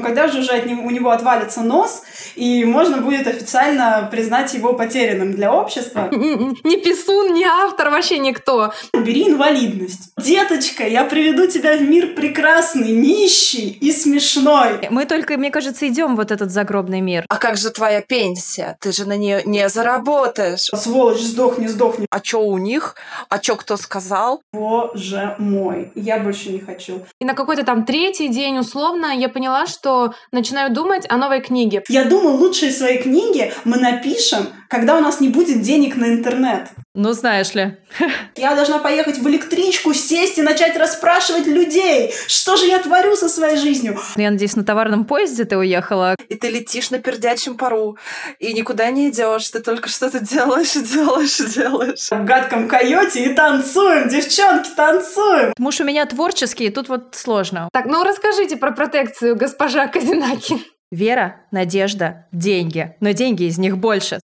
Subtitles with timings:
[0.00, 2.02] Когда же уже от него, у него отвалится нос,
[2.36, 6.08] и можно будет официально признать его потерянным для общества.
[6.12, 8.72] Ни писун, ни автор, вообще никто.
[8.92, 10.12] Бери инвалидность.
[10.16, 14.88] Деточка, я приведу тебя в мир прекрасный, нищий и смешной.
[14.90, 17.24] Мы только, мне кажется, идем в вот этот загробный мир.
[17.30, 18.76] А как же твоя пенсия?
[18.80, 20.68] Ты же на нее не заработаешь.
[20.74, 22.06] Сволочь, сдохни, сдохни.
[22.10, 22.94] А чё у них?
[23.30, 24.42] А чё кто сказал?
[24.52, 27.00] Боже мой, я больше не хочу.
[27.20, 29.89] И на какой-то там третий день, условно, я поняла, что
[30.32, 31.82] начинаю думать о новой книге.
[31.88, 36.68] Я думаю, лучшие свои книги мы напишем, когда у нас не будет денег на интернет.
[36.94, 37.76] Ну, знаешь ли.
[38.36, 43.28] Я должна поехать в электричку, сесть и начать расспрашивать людей, что же я творю со
[43.28, 43.98] своей жизнью.
[44.16, 46.16] Я надеюсь, на товарном поезде ты уехала.
[46.28, 47.96] И ты летишь на пердячем пару,
[48.38, 52.08] и никуда не идешь, ты только что-то делаешь, делаешь, делаешь.
[52.10, 55.52] В гадком койоте и танцуем, девчонки, танцуем.
[55.58, 57.68] Муж у меня творческий, тут вот сложно.
[57.72, 60.58] Так, ну расскажите про протекцию, госпожа Казинаки.
[60.90, 62.96] Вера, надежда, деньги.
[62.98, 64.18] Но деньги из них больше.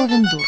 [0.00, 0.40] Ковендур.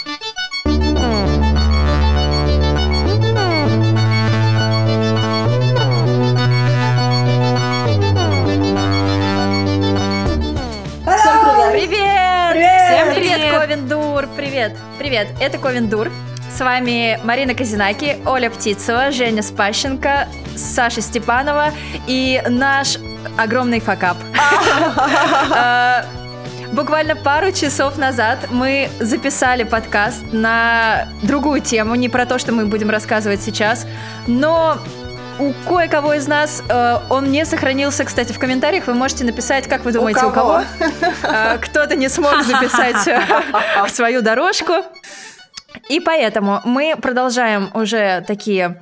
[11.71, 12.53] Привет!
[12.53, 12.81] Привет!
[12.87, 13.61] Всем привет, Привет!
[13.61, 14.27] Ковендур!
[14.35, 14.73] Привет!
[14.99, 15.29] Привет!
[15.39, 16.11] Это Ковендур.
[16.51, 21.73] С вами Марина Казинаки, Оля Птицева, Женя Спащенко, Саша Степанова
[22.07, 22.97] и наш
[23.37, 24.17] огромный факап.
[26.73, 32.65] Буквально пару часов назад мы записали подкаст на другую тему, не про то, что мы
[32.65, 33.87] будем рассказывать сейчас,
[34.27, 34.79] но
[35.39, 38.87] у кое-кого из нас э, он не сохранился, кстати, в комментариях.
[38.87, 40.63] Вы можете написать, как вы думаете, у кого?
[41.23, 43.21] Э, Кто-то не смог записать э,
[43.89, 44.73] свою дорожку.
[45.89, 48.81] И поэтому мы продолжаем уже такие,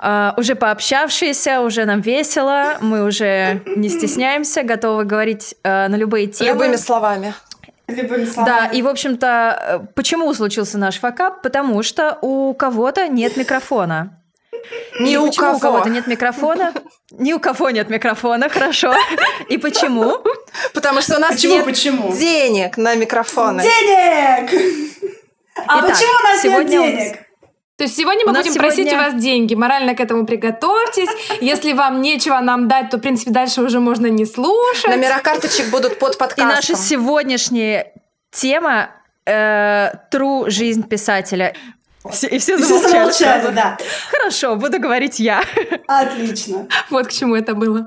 [0.00, 6.26] э, уже пообщавшиеся, уже нам весело, мы уже не стесняемся, готовы говорить э, на любые
[6.26, 6.50] темы.
[6.50, 7.34] Любыми словами.
[7.86, 8.50] Любыми словами.
[8.50, 11.42] Да, и, в общем-то, почему случился наш факап?
[11.42, 14.18] Потому что у кого-то нет микрофона.
[15.00, 15.58] Ни у почему у кого.
[15.58, 16.72] кого-то нет микрофона?
[17.10, 18.94] Ни у кого нет микрофона, хорошо.
[19.48, 20.18] И почему?
[20.72, 22.16] Потому что у нас Почему, нет почему?
[22.16, 23.62] денег на микрофоны.
[23.62, 25.21] Денег!
[25.56, 27.18] А Итак, почему у нас нет сегодня нас- денег?
[27.76, 29.54] То есть сегодня мы будем просить у сегодня- вас деньги.
[29.54, 31.08] Морально к этому приготовьтесь.
[31.40, 34.86] Если вам нечего нам дать, то, в принципе, дальше уже можно не слушать.
[34.88, 36.48] Номера карточек будут под И подкастом.
[36.48, 37.92] наша сегодняшняя
[38.30, 38.90] тема
[39.26, 41.54] э, True жизнь писателя.
[42.10, 43.52] Все- и все Все замолчали.
[43.52, 43.78] да.
[44.10, 45.42] Хорошо, буду говорить я.
[45.86, 46.66] Отлично.
[46.90, 47.86] Вот к чему это было.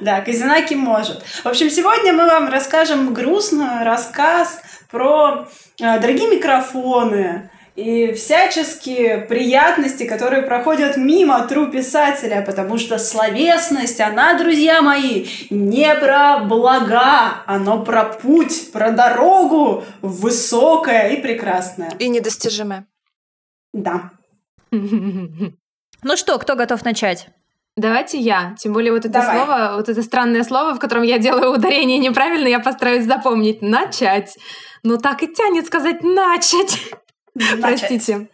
[0.00, 1.22] Да, Казинаки может.
[1.44, 4.60] В общем, сегодня мы вам расскажем грустный рассказ
[4.92, 5.48] про
[5.80, 14.38] э, дорогие микрофоны и всяческие приятности, которые проходят мимо тру писателя, потому что словесность, она,
[14.38, 21.90] друзья мои, не про блага, оно про путь, про дорогу высокая и прекрасная.
[21.98, 22.86] И недостижимое.
[23.72, 24.10] Да.
[24.70, 27.28] Ну что, кто готов начать?
[27.76, 28.54] Давайте я.
[28.58, 29.36] Тем более вот это Давай.
[29.36, 33.62] слово, вот это странное слово, в котором я делаю ударение неправильно, я постараюсь запомнить.
[33.62, 34.36] Начать.
[34.82, 36.92] Но так и тянет сказать начать.
[37.60, 38.28] Простите.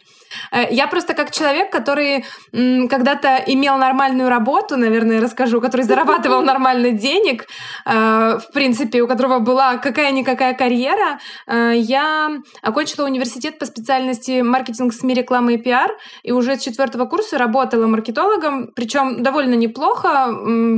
[0.52, 6.90] Э, Я просто как человек, который когда-то имел нормальную работу, наверное, расскажу, который зарабатывал нормально
[6.90, 7.46] денег,
[7.86, 12.30] э, в принципе, у которого была какая-никакая карьера, э, я
[12.62, 15.90] окончила университет по специальности маркетинг, СМИ, реклама и пиар,
[16.22, 20.08] и уже с четвертого курса работала маркетологом, причем довольно неплохо.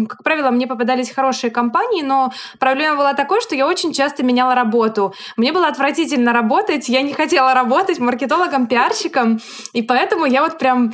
[0.09, 4.55] Как правило, мне попадались хорошие компании, но проблема была такой, что я очень часто меняла
[4.55, 5.15] работу.
[5.37, 9.41] Мне было отвратительно работать, я не хотела работать маркетологом, пиарщиком,
[9.73, 10.93] и поэтому я вот прям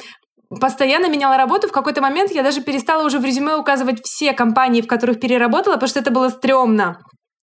[0.48, 1.68] постоянно меняла работу.
[1.68, 5.74] В какой-то момент я даже перестала уже в резюме указывать все компании, в которых переработала,
[5.74, 6.98] потому что это было стрёмно.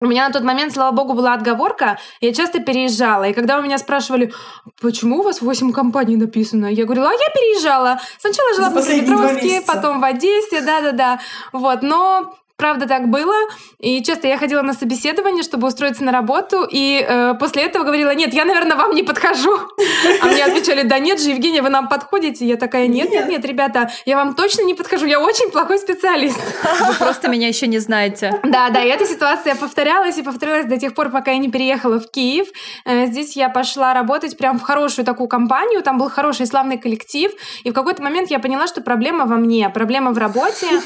[0.01, 3.23] У меня на тот момент, слава богу, была отговорка, я часто переезжала.
[3.23, 4.33] И когда у меня спрашивали,
[4.81, 7.99] почему у вас 8 компаний написано, я говорила, а я переезжала.
[8.19, 9.73] Сначала жила в месяца.
[9.73, 11.19] потом в Одессе, да-да-да.
[11.53, 13.35] Вот, но Правда, так было.
[13.79, 18.15] И часто я ходила на собеседование, чтобы устроиться на работу, и э, после этого говорила,
[18.15, 19.59] нет, я, наверное, вам не подхожу.
[20.21, 22.45] А мне отвечали, да нет же, Евгения, вы нам подходите.
[22.45, 26.39] Я такая, нет, нет, нет, ребята, я вам точно не подхожу, я очень плохой специалист.
[26.87, 28.39] Вы просто меня еще не знаете.
[28.55, 31.99] Да, да, и эта ситуация повторялась и повторялась до тех пор, пока я не переехала
[31.99, 32.47] в Киев.
[32.85, 37.31] Э, Здесь я пошла работать прям в хорошую такую компанию, там был хороший славный коллектив,
[37.63, 40.67] и в какой-то момент я поняла, что проблема во мне, проблема в работе.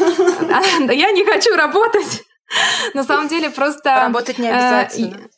[0.90, 2.24] Я не хочу работать.
[2.94, 3.96] На самом деле просто...
[4.02, 5.30] Работать не э, обязательно.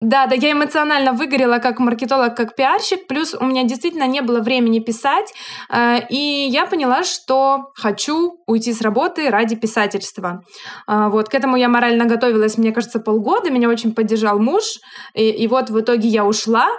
[0.00, 4.40] Да, да, я эмоционально выгорела как маркетолог, как пиарщик, плюс у меня действительно не было
[4.40, 5.30] времени писать,
[5.68, 10.42] э, и я поняла, что хочу уйти с работы ради писательства.
[10.88, 14.78] Э, вот, к этому я морально готовилась, мне кажется, полгода, меня очень поддержал муж,
[15.12, 16.70] и, и вот в итоге я ушла,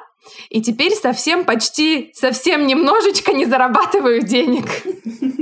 [0.50, 4.66] и теперь совсем, почти, совсем немножечко не зарабатываю денег.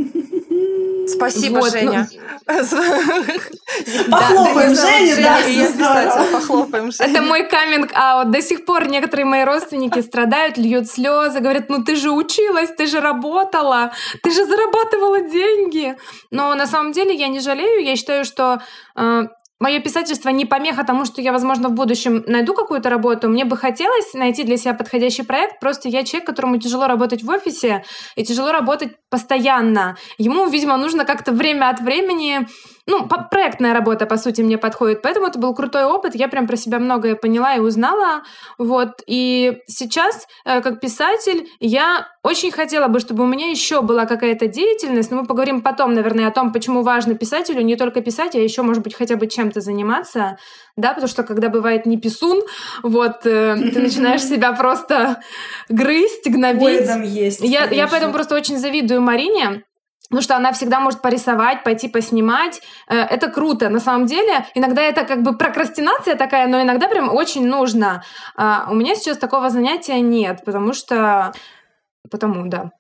[1.09, 2.07] Спасибо, вот, Женя.
[4.09, 5.15] Похлопаем Женю,
[5.77, 7.11] да, похлопаем Женю.
[7.11, 8.31] Это мой каминг-аут.
[8.31, 12.88] До сих пор некоторые мои родственники страдают, льют слезы, говорят, ну ты же училась, ты
[12.88, 13.91] же работала,
[14.23, 15.95] ты же зарабатывала деньги.
[16.31, 18.61] Но на самом деле я не жалею, я считаю, что
[18.95, 19.27] э,
[19.59, 23.27] Мое писательство не помеха тому, что я, возможно, в будущем найду какую-то работу.
[23.27, 25.59] Мне бы хотелось найти для себя подходящий проект.
[25.59, 27.83] Просто я человек, которому тяжело работать в офисе
[28.15, 29.97] и тяжело работать постоянно.
[30.17, 32.47] Ему, видимо, нужно как-то время от времени
[32.89, 35.03] ну, проектная работа, по сути, мне подходит.
[35.03, 36.15] Поэтому это был крутой опыт.
[36.15, 38.24] Я прям про себя многое поняла и узнала.
[38.57, 39.03] Вот.
[39.06, 44.47] И сейчас, э, как писатель, я очень хотела бы, чтобы у меня еще была какая-то
[44.47, 45.12] деятельность.
[45.12, 48.63] Но мы поговорим потом, наверное, о том, почему важно писателю не только писать, а еще,
[48.63, 50.39] может быть, хотя бы чем-то заниматься.
[50.75, 52.42] Да, потому что когда бывает не писун,
[52.81, 55.21] вот, э, ты начинаешь себя просто
[55.69, 56.89] грызть, гнобить.
[57.06, 57.42] есть.
[57.42, 59.63] Я, я поэтому просто очень завидую Марине,
[60.09, 62.61] Потому что она всегда может порисовать, пойти поснимать.
[62.88, 63.69] Э, это круто.
[63.69, 68.03] На самом деле, иногда это как бы прокрастинация такая, но иногда прям очень нужно.
[68.35, 71.31] А, у меня сейчас такого занятия нет, потому что...
[72.09, 72.71] Потому, да.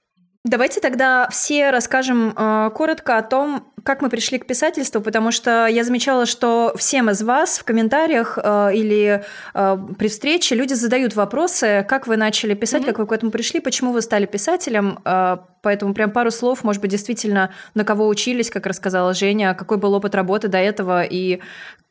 [0.45, 5.67] Давайте тогда все расскажем э, коротко о том, как мы пришли к писательству, потому что
[5.67, 11.13] я замечала, что всем из вас в комментариях э, или э, при встрече люди задают
[11.13, 12.85] вопросы, как вы начали писать, mm-hmm.
[12.85, 14.99] как вы к этому пришли, почему вы стали писателем.
[15.03, 19.77] Э, поэтому прям пару слов, может быть, действительно, на кого учились, как рассказала Женя, какой
[19.77, 21.41] был опыт работы до этого и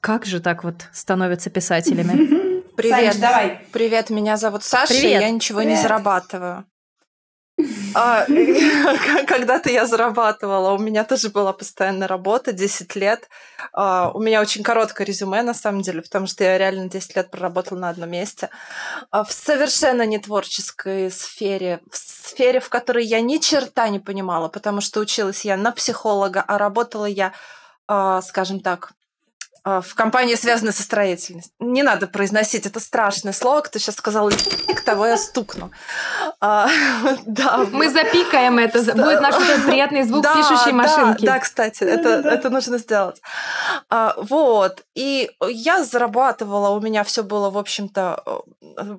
[0.00, 2.64] как же так вот становятся писателями.
[2.76, 3.60] Привет, Саныч, давай.
[3.72, 5.20] Привет, меня зовут Саша, Привет.
[5.20, 5.76] я ничего Привет.
[5.76, 6.64] не зарабатываю.
[7.94, 8.24] А,
[9.26, 13.28] когда-то я зарабатывала, у меня тоже была постоянная работа, 10 лет.
[13.72, 17.30] А, у меня очень короткое резюме, на самом деле, потому что я реально 10 лет
[17.30, 18.50] проработала на одном месте.
[19.10, 24.48] А, в совершенно не творческой сфере, в сфере, в которой я ни черта не понимала,
[24.48, 27.32] потому что училась я на психолога, а работала я,
[28.22, 28.92] скажем так,
[29.64, 31.52] в компании, связанной со строительностью.
[31.58, 33.60] Не надо произносить это страшное слово.
[33.60, 35.70] Кто сейчас сказал «лик», того я стукну.
[36.40, 36.68] А,
[37.26, 37.66] да.
[37.72, 38.78] Мы запикаем это.
[38.94, 39.34] Будет наш
[39.66, 41.26] приятный звук да, пишущей машинки.
[41.26, 43.20] Да, да кстати, это, это нужно сделать.
[43.90, 44.84] А, вот.
[44.94, 48.22] И я зарабатывала, у меня все было, в общем-то,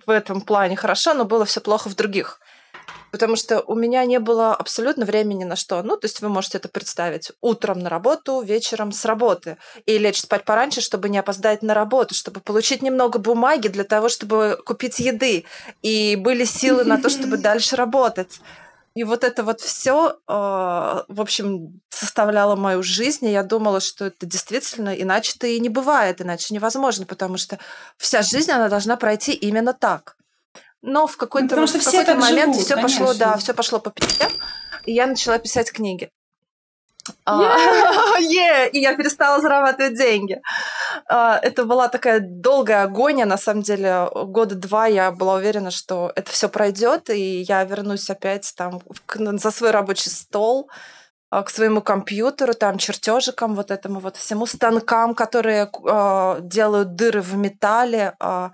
[0.06, 2.40] в этом плане хорошо, но было все плохо в других
[3.12, 5.82] потому что у меня не было абсолютно времени на что.
[5.84, 7.32] Ну, то есть вы можете это представить.
[7.42, 9.58] Утром на работу, вечером с работы.
[9.86, 14.10] И лечь спать пораньше, чтобы не опоздать на работу, чтобы получить немного бумаги для того,
[14.10, 15.46] чтобы купить еды.
[15.82, 18.40] И были силы на то, чтобы дальше работать.
[18.96, 23.26] И вот это вот все, а, в общем, составляло мою жизнь.
[23.26, 27.60] И я думала, что это действительно иначе-то и не бывает, иначе невозможно, потому что
[27.98, 30.16] вся жизнь, она должна пройти именно так.
[30.82, 34.28] Но в какой-то, ну, в какой-то момент все пошло, да, все пошло по пизде,
[34.86, 36.10] и я начала писать книги.
[37.26, 38.70] А, yeah.
[38.72, 40.42] и я перестала зарабатывать деньги.
[41.08, 46.12] А, это была такая долгая агония, на самом деле, года два я была уверена, что
[46.16, 48.82] это все пройдет, и я вернусь опять там
[49.14, 50.70] за свой рабочий стол,
[51.32, 57.22] а, к своему компьютеру, там, чертежикам, вот этому вот всему, станкам, которые э, делают дыры
[57.22, 58.50] в металле, э,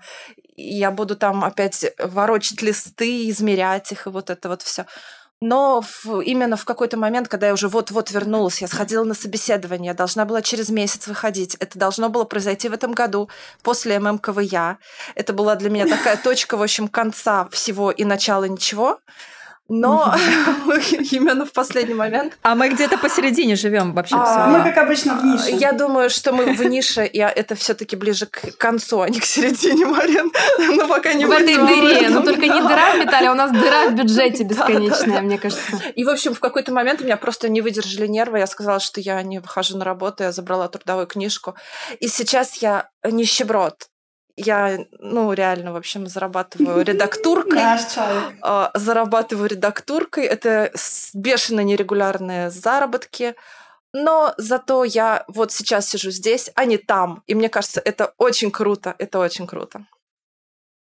[0.56, 4.86] я буду там опять ворочать листы, измерять их, и вот это вот все.
[5.40, 9.92] Но в, именно в какой-то момент, когда я уже вот-вот вернулась, я сходила на собеседование,
[9.92, 11.56] должна была через месяц выходить.
[11.56, 13.28] Это должно было произойти в этом году,
[13.62, 14.78] после ММКВЯ.
[15.14, 18.98] Это была для меня такая точка, в общем, конца всего и начала ничего.
[19.68, 20.14] Но
[21.10, 22.38] именно в последний момент.
[22.42, 24.14] А мы где-то посередине живем вообще.
[24.16, 25.50] А, мы, как обычно, в нише.
[25.50, 29.24] Я думаю, что мы в нише, и это все-таки ближе к концу, а не к
[29.24, 30.30] середине, Марин.
[30.76, 32.08] Но пока не в этой дыре.
[32.10, 35.80] Но только не дыра в металле, а у нас дыра в бюджете бесконечная, мне кажется.
[35.96, 38.38] И, в общем, в какой-то момент у меня просто не выдержали нервы.
[38.38, 41.56] Я сказала, что я не выхожу на работу, я забрала трудовую книжку.
[41.98, 43.88] И сейчас я нищеброд
[44.36, 47.58] я, ну, реально, в общем, зарабатываю редактуркой.
[48.42, 50.24] А, зарабатываю редактуркой.
[50.24, 50.70] Это
[51.14, 53.34] бешено нерегулярные заработки.
[53.92, 57.22] Но зато я вот сейчас сижу здесь, а не там.
[57.26, 58.94] И мне кажется, это очень круто.
[58.98, 59.86] Это очень круто.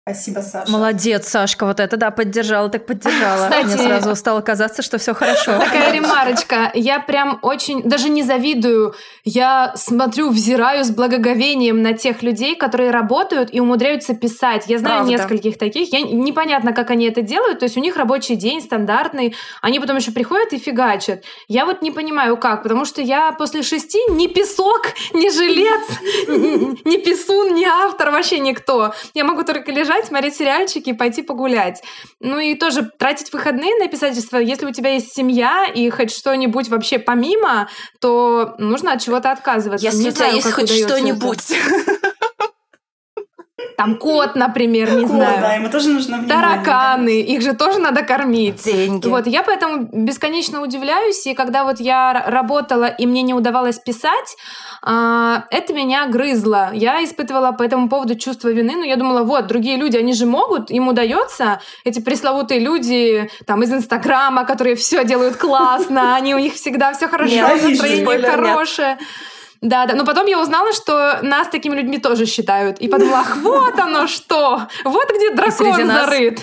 [0.05, 0.69] Спасибо, Саша.
[0.69, 3.45] Молодец, Сашка, вот это да, поддержала, так поддержала.
[3.45, 5.57] Кстати, Мне сразу стало казаться, что все хорошо.
[5.57, 6.71] Такая ремарочка.
[6.73, 12.91] Я прям очень, даже не завидую, я смотрю, взираю с благоговением на тех людей, которые
[12.91, 14.65] работают и умудряются писать.
[14.67, 15.11] Я знаю Правда.
[15.13, 15.93] нескольких таких.
[15.93, 17.59] Я непонятно, как они это делают.
[17.59, 21.23] То есть у них рабочий день стандартный, они потом еще приходят и фигачат.
[21.47, 25.87] Я вот не понимаю, как, потому что я после шести ни песок, ни жилец,
[26.83, 28.93] ни писун, ни автор, вообще никто.
[29.13, 31.81] Я могу только лежать лежать, смотреть сериальчики пойти погулять.
[32.19, 34.37] Ну и тоже тратить выходные на писательство.
[34.37, 37.69] Если у тебя есть семья и хоть что-нибудь вообще помимо,
[37.99, 39.85] то нужно от чего-то отказываться.
[39.85, 41.39] Если Не у тебя знаю, есть хоть что-нибудь.
[43.77, 45.41] Там кот, например, не кот, знаю.
[45.41, 46.41] да, ему тоже нужно внимание.
[46.41, 48.63] Тараканы, их же тоже надо кормить.
[48.63, 49.07] Деньги.
[49.07, 54.35] Вот, я поэтому бесконечно удивляюсь, и когда вот я работала, и мне не удавалось писать,
[54.81, 56.71] а, это меня грызло.
[56.73, 60.25] Я испытывала по этому поводу чувство вины, но я думала, вот, другие люди, они же
[60.25, 66.39] могут, им удается, эти пресловутые люди там из Инстаграма, которые все делают классно, они у
[66.39, 68.97] них всегда все хорошо, настроение хорошее.
[69.63, 69.95] Да, да.
[69.95, 72.79] Но потом я узнала, что нас такими людьми тоже считают.
[72.79, 74.67] И подумала, ах, вот оно что!
[74.83, 76.41] Вот где дракон зарыт.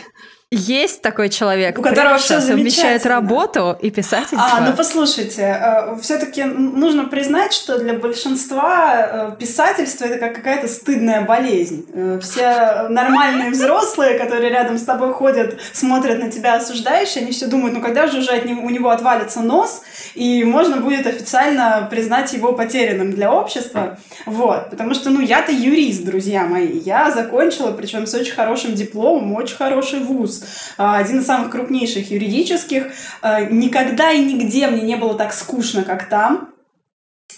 [0.53, 4.41] Есть такой человек, у которого все совмещает работу и писательство.
[4.41, 10.67] А, ну послушайте, э, все-таки нужно признать, что для большинства э, писательство это как какая-то
[10.67, 11.87] стыдная болезнь.
[11.95, 17.47] Э, все нормальные взрослые, которые рядом с тобой ходят, смотрят на тебя осуждающие, они все
[17.47, 19.83] думают, ну когда же уже от него, у него отвалится нос,
[20.15, 23.99] и можно будет официально признать его потерянным для общества.
[24.27, 26.79] Вот, потому что, ну, я-то юрист, друзья мои.
[26.81, 30.40] Я закончила, причем с очень хорошим дипломом, очень хороший вуз.
[30.77, 32.93] А, один из самых крупнейших юридических.
[33.23, 36.51] А, никогда и нигде мне не было так скучно, как там.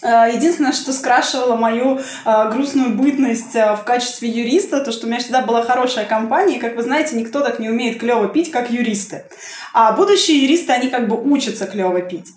[0.03, 5.09] А, единственное, что скрашивало мою э, грустную бытность э, в качестве юриста, то, что у
[5.09, 8.51] меня всегда была хорошая компания, и, как вы знаете, никто так не умеет клево пить,
[8.51, 9.23] как юристы.
[9.73, 12.27] А будущие юристы, они как бы учатся клево пить.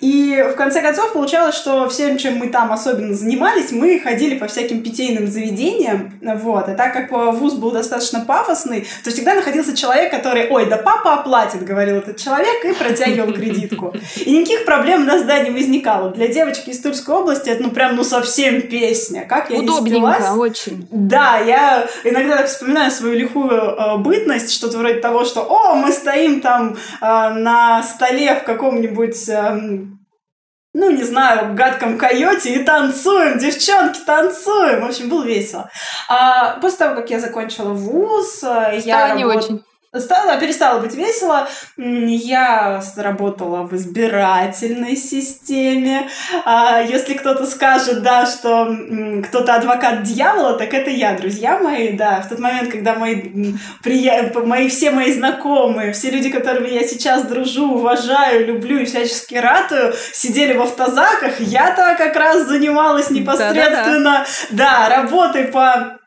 [0.00, 4.46] И в конце концов получалось, что всем, чем мы там особенно занимались, мы ходили по
[4.46, 10.10] всяким питейным заведениям, вот, и так как вуз был достаточно пафосный, то всегда находился человек,
[10.10, 13.92] который, ой, да папа оплатит, говорил этот человек, и протягивал кредитку.
[14.24, 16.10] И никаких проблем у нас, да, не возникало.
[16.10, 19.26] Для девочки из Тульской области это, ну, прям, ну, совсем песня.
[19.26, 20.88] Как я Удобненько, не очень.
[20.90, 25.92] Да, я иногда так вспоминаю свою лихую э, бытность, что-то вроде того, что, о, мы
[25.92, 29.86] стоим там э, на столе в каком-нибудь э,
[30.78, 34.82] ну, не знаю, гадком койоте и танцуем, девчонки, танцуем.
[34.82, 35.70] В общем, было весело.
[36.08, 39.44] А после того, как я закончила вуз, э, Стало я не работ...
[39.44, 39.64] очень.
[40.00, 41.48] Стало, перестало быть весело.
[41.76, 46.08] Я работала в избирательной системе.
[46.44, 48.74] А если кто-то скажет, да, что
[49.28, 52.20] кто-то адвокат дьявола, так это я, друзья мои, да.
[52.20, 54.32] В тот момент, когда мои, прия...
[54.34, 59.94] мои все мои знакомые, все люди, которыми я сейчас дружу, уважаю, люблю и всячески ратую,
[60.12, 65.98] сидели в автозаках, я-то как раз занималась непосредственно, да, да, да работой по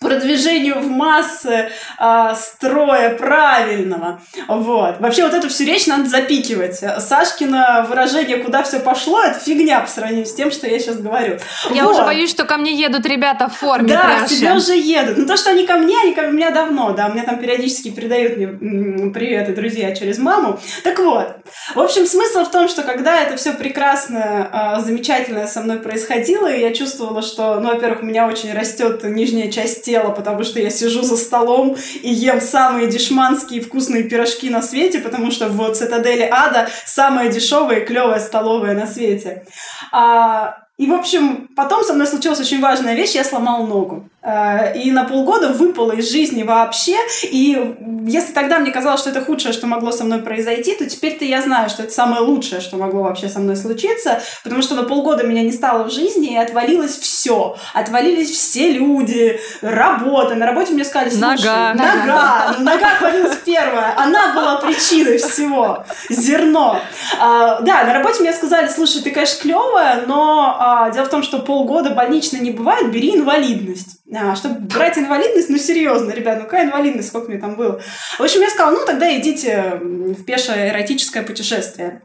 [0.00, 4.22] продвижению в массы э, строя правильного.
[4.48, 4.98] Вот.
[4.98, 6.82] Вообще вот эту всю речь надо запикивать.
[6.98, 11.36] Сашкина выражение «куда все пошло»— это фигня по сравнению с тем, что я сейчас говорю.
[11.70, 11.94] Я вот.
[11.94, 15.18] уже боюсь, что ко мне едут ребята в форме Да, к тебе уже едут.
[15.18, 17.08] Ну то, что они ко мне, они ко мне давно, да.
[17.10, 20.58] Мне там периодически передают мне приветы друзья через маму.
[20.82, 21.36] Так вот.
[21.74, 26.50] В общем, смысл в том, что когда это все прекрасно, э, замечательно со мной происходило,
[26.50, 30.60] и я чувствовала, что, ну, во-первых, у меня очень растет нижняя часть тела, потому что
[30.60, 35.72] я сижу за столом и ем самые дешманские вкусные пирожки на свете, потому что в
[35.72, 39.44] цитадели ада самая дешевая и клевая столовая на свете.
[39.92, 44.08] А, и, в общем, потом со мной случилась очень важная вещь, я сломал ногу.
[44.22, 46.96] Э, и на полгода выпала из жизни вообще.
[47.22, 51.24] И если тогда мне казалось, что это худшее, что могло со мной произойти, то теперь-то
[51.24, 54.82] я знаю, что это самое лучшее, что могло вообще со мной случиться, потому что на
[54.82, 57.56] полгода меня не стало в жизни, и отвалилось все.
[57.72, 60.34] Отвалились все люди, работа.
[60.34, 63.94] На работе мне сказали, слушай, нога, нога, нога отвалилась первая.
[63.96, 65.84] Она была причиной всего.
[66.10, 66.78] Зерно.
[67.18, 71.22] А, да, на работе мне сказали, слушай, ты, конечно, клевая, но а, дело в том,
[71.22, 73.99] что полгода больнично не бывает, бери инвалидность.
[74.14, 77.80] А, чтобы брать инвалидность, ну серьезно, ребят, ну какая инвалидность, сколько мне там было.
[78.18, 82.02] В общем, я сказала, ну тогда идите в пешее эротическое путешествие.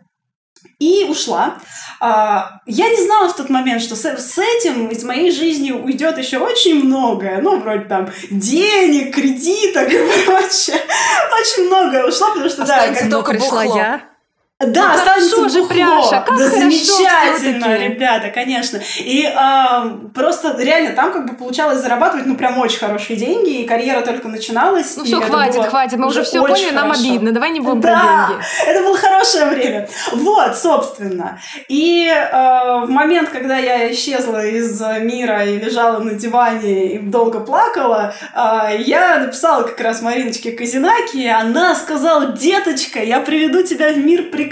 [0.80, 1.58] И ушла.
[2.02, 6.40] А, я не знала в тот момент, что с, этим из моей жизни уйдет еще
[6.40, 7.42] очень многое.
[7.42, 10.82] Ну, вроде там денег, кредиток и прочее.
[11.40, 14.15] Очень многое ушло, потому что, Останется да, как только пришла я.
[14.58, 15.66] Да, Ну, останется хорошо же.
[15.66, 18.80] Пряша, как да хорошо замечательно, ребята, конечно.
[19.00, 23.66] И а, просто реально там как бы получалось зарабатывать, ну, прям очень хорошие деньги, и
[23.66, 24.96] карьера только начиналась.
[24.96, 25.98] Ну все, хватит, было хватит.
[25.98, 27.02] Мы уже все поняли, нам хорошо.
[27.02, 27.34] обидно.
[27.34, 28.44] Давай не будем про Да, деньги.
[28.66, 29.90] это было хорошее время.
[30.14, 31.38] Вот, собственно.
[31.68, 37.42] И э, в момент, когда я исчезла из мира и лежала на диване и долго
[37.42, 43.92] плакала, э, я написала как раз Мариночке Казинаки, и она сказала, деточка, я приведу тебя
[43.92, 44.45] в мир прекрасный,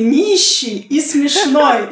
[0.00, 1.88] нищий и смешной.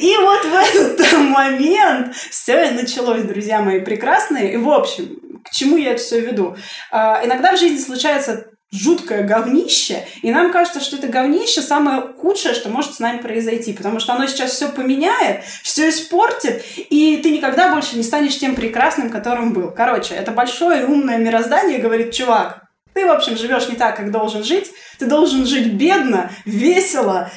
[0.00, 4.54] И вот в этот момент все и началось, друзья мои прекрасные.
[4.54, 6.56] И в общем, к чему я это все веду?
[6.90, 12.54] А, Иногда в жизни случается жуткое говнище, и нам кажется, что это говнище самое худшее,
[12.54, 17.30] что может с нами произойти, потому что оно сейчас все поменяет, все испортит, и ты
[17.30, 19.70] никогда больше не станешь тем прекрасным, которым был.
[19.70, 22.67] Короче, это большое умное мироздание говорит, чувак,
[22.98, 27.30] ты, в общем, живешь не так, как должен жить, ты должен жить бедно, весело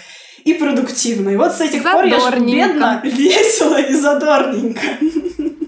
[0.44, 1.30] и продуктивно.
[1.30, 4.82] И вот с этих пор я живу бедно, весело и задорненько.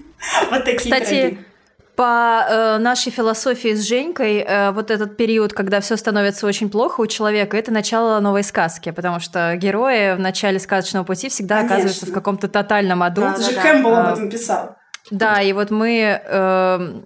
[0.50, 1.38] Вот такие Кстати.
[1.96, 7.02] По э, нашей философии с Женькой, э, вот этот период, когда все становится очень плохо
[7.02, 11.74] у человека, это начало новой сказки, потому что герои в начале сказочного пути всегда Конечно.
[11.74, 13.22] оказываются в каком-то тотальном аду.
[13.22, 14.76] Это же Кэмпбелл об А, этом писал.
[15.10, 17.02] Да, и вот мы э,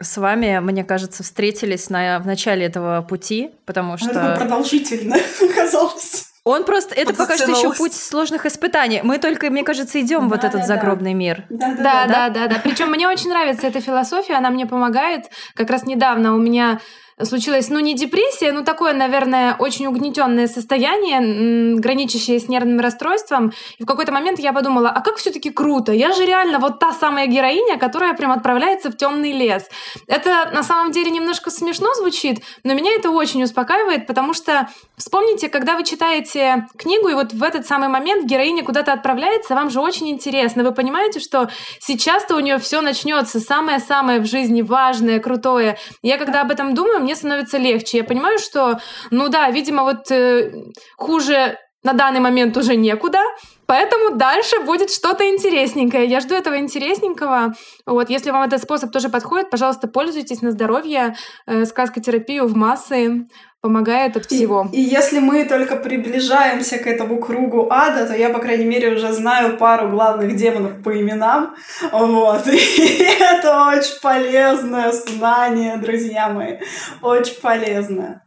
[0.00, 6.26] с вами, мне кажется, встретились на, в начале этого пути, потому такое что продолжительно оказалось.
[6.44, 6.94] он просто...
[6.94, 9.00] Это пока что еще путь сложных испытаний.
[9.02, 10.74] Мы только, мне кажется, идем в вот Да, этот да, да.
[10.74, 11.44] загробный мир.
[11.50, 11.74] Да,
[12.06, 12.60] да, да, да.
[12.64, 15.26] Причем мне очень нравится эта философия, она мне помогает.
[15.54, 16.80] Как раз недавно у меня
[17.24, 23.52] случилась, ну, не депрессия, но такое, наверное, очень угнетенное состояние, граничащее с нервным расстройством.
[23.78, 25.92] И в какой-то момент я подумала, а как все-таки круто?
[25.92, 29.68] Я же реально вот та самая героиня, которая прям отправляется в темный лес.
[30.06, 35.48] Это на самом деле немножко смешно звучит, но меня это очень успокаивает, потому что вспомните,
[35.48, 39.80] когда вы читаете книгу, и вот в этот самый момент героиня куда-то отправляется, вам же
[39.80, 40.62] очень интересно.
[40.62, 41.48] Вы понимаете, что
[41.78, 45.78] сейчас-то у нее все начнется, самое-самое в жизни важное, крутое.
[46.02, 47.98] Я когда об этом думаю, мне становится легче.
[47.98, 48.78] Я понимаю, что,
[49.10, 50.52] ну да, видимо, вот э,
[50.96, 53.18] хуже на данный момент уже некуда,
[53.66, 56.04] поэтому дальше будет что-то интересненькое.
[56.04, 57.54] Я жду этого интересненького.
[57.86, 61.16] Вот, если вам этот способ тоже подходит, пожалуйста, пользуйтесь на здоровье.
[61.46, 63.26] Э, сказкотерапию в массы
[63.60, 64.68] помогает от И- всего.
[64.72, 69.12] И, если мы только приближаемся к этому кругу ада, то я, по крайней мере, уже
[69.12, 71.54] знаю пару главных демонов по именам.
[71.92, 72.46] Вот.
[72.48, 76.58] И это очень полезное знание, друзья мои.
[77.02, 78.22] Очень полезное.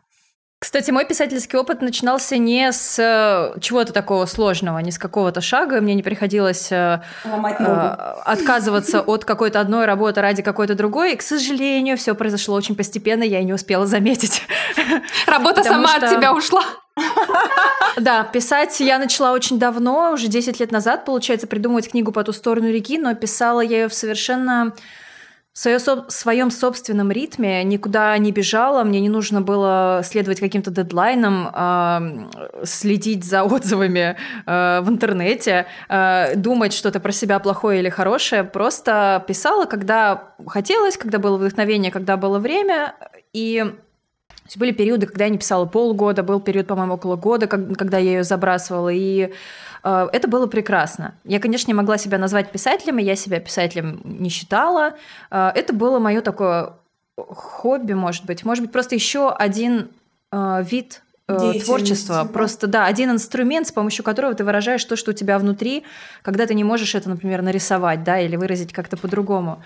[0.64, 5.82] Кстати, мой писательский опыт начинался не с э, чего-то такого сложного, не с какого-то шага.
[5.82, 7.86] Мне не приходилось э, э,
[8.24, 11.12] отказываться от какой-то одной работы ради какой-то другой.
[11.12, 14.42] И, к сожалению, все произошло очень постепенно, я и не успела заметить.
[15.28, 16.64] Работа сама что- от тебя ушла.
[17.98, 22.32] Да, писать я начала очень давно, уже 10 лет назад, получается, придумывать книгу по ту
[22.34, 24.74] сторону реки, но писала я ее в совершенно
[25.54, 32.32] в своем собственном ритме, никуда не бежала, мне не нужно было следовать каким-то дедлайнам, ам,
[32.64, 39.24] следить за отзывами э, в интернете, э, думать что-то про себя плохое или хорошее, просто
[39.28, 42.96] писала, когда хотелось, когда было вдохновение, когда было время,
[43.32, 43.76] и
[44.56, 48.24] были периоды, когда я не писала полгода, был период, по-моему, около года, когда я ее
[48.24, 49.32] забрасывала, и
[49.84, 51.16] это было прекрасно.
[51.26, 54.94] Я, конечно, не могла себя назвать писателем, и я себя писателем не считала.
[55.30, 56.74] Э, это было мое такое
[57.18, 59.90] хобби, может быть, может быть, просто еще один
[60.32, 62.26] э, вид э, творчества, да.
[62.26, 65.84] просто, да, один инструмент, с помощью которого ты выражаешь то, что у тебя внутри,
[66.22, 69.62] когда ты не можешь это, например, нарисовать, да, или выразить как-то по-другому.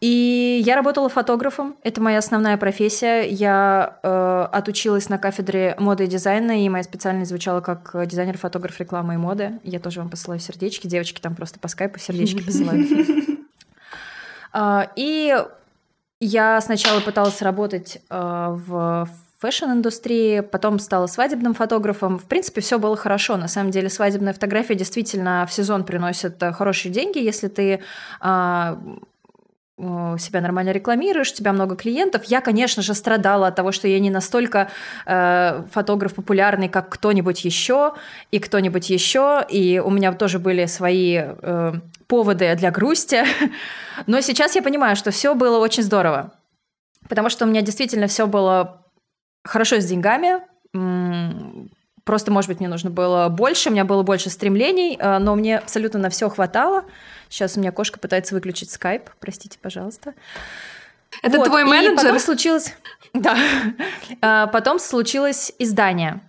[0.00, 3.28] И я работала фотографом, это моя основная профессия.
[3.28, 8.38] Я э, отучилась на кафедре моды и дизайна, и моя специальность звучала как э, дизайнер,
[8.38, 9.60] фотограф рекламы и моды.
[9.62, 12.88] Я тоже вам посылаю сердечки, девочки там просто по скайпу сердечки посылают.
[14.52, 15.32] А, И
[16.18, 19.08] я сначала пыталась работать э, в
[19.40, 22.18] fashion-индустрии, потом стала свадебным фотографом.
[22.18, 23.36] В принципе, все было хорошо.
[23.36, 27.80] На самом деле, свадебная фотография действительно в сезон приносит э, хорошие деньги, если ты
[28.20, 28.78] а,
[30.18, 32.24] себя нормально рекламируешь, у тебя много клиентов.
[32.24, 34.70] Я, конечно же, страдала от того, что я не настолько
[35.06, 37.94] э, фотограф популярный, как кто-нибудь еще
[38.30, 39.44] и кто-нибудь еще.
[39.48, 41.72] И у меня тоже были свои э,
[42.06, 43.24] поводы для грусти.
[44.06, 46.32] Но сейчас я понимаю, что все было очень здорово.
[47.08, 48.84] Потому что у меня действительно все было
[49.44, 50.40] хорошо с деньгами.
[52.04, 55.58] Просто, может быть, мне нужно было больше, у меня было больше стремлений, э, но мне
[55.58, 56.84] абсолютно на все хватало.
[57.30, 60.14] Сейчас у меня кошка пытается выключить скайп, простите, пожалуйста.
[61.22, 61.96] Это Вот, твой и менеджер?
[61.96, 62.74] потом случилось...
[63.14, 63.36] Да.
[64.20, 66.20] А, Потом случилось издание.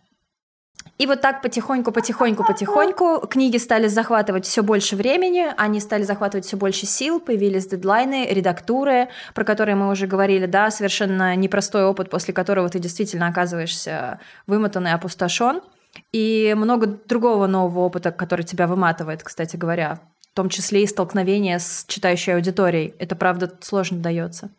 [0.97, 6.45] И вот так потихоньку, потихоньку, потихоньку книги стали захватывать все больше времени, они стали захватывать
[6.45, 12.11] все больше сил, появились дедлайны, редактуры, про которые мы уже говорили, да, совершенно непростой опыт,
[12.11, 15.61] после которого ты действительно оказываешься вымотан и опустошен.
[16.11, 19.99] И много другого нового опыта, который тебя выматывает, кстати говоря,
[20.33, 22.93] в том числе и столкновение с читающей аудиторией.
[22.99, 24.49] Это, правда, сложно дается.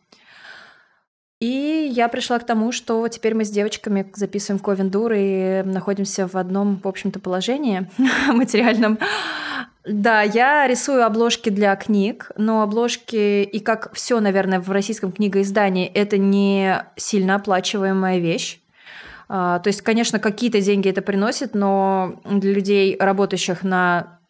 [1.41, 6.37] И я пришла к тому, что теперь мы с девочками записываем Ковендур и находимся в
[6.37, 7.89] одном, в общем-то, положении
[8.29, 8.99] материальном.
[9.85, 15.89] Да, я рисую обложки для книг, но обложки, и как все, наверное, в российском книгоиздании,
[15.89, 18.61] это не сильно оплачиваемая вещь.
[19.29, 24.21] А, то есть, конечно, какие-то деньги это приносит, но для людей, работающих на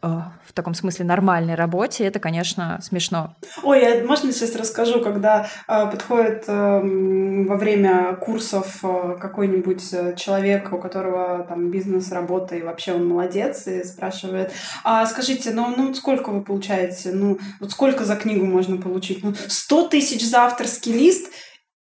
[0.00, 3.36] а, в таком смысле нормальной работе, это, конечно, смешно.
[3.62, 10.16] Ой, я, можно сейчас расскажу, когда э, подходит э, во время курсов э, какой-нибудь э,
[10.16, 15.72] человек, у которого там бизнес, работа, и вообще он молодец, и спрашивает, а скажите, ну,
[15.76, 17.12] ну сколько вы получаете?
[17.12, 19.22] Ну, вот сколько за книгу можно получить?
[19.22, 21.30] Ну, 100 тысяч за авторский лист,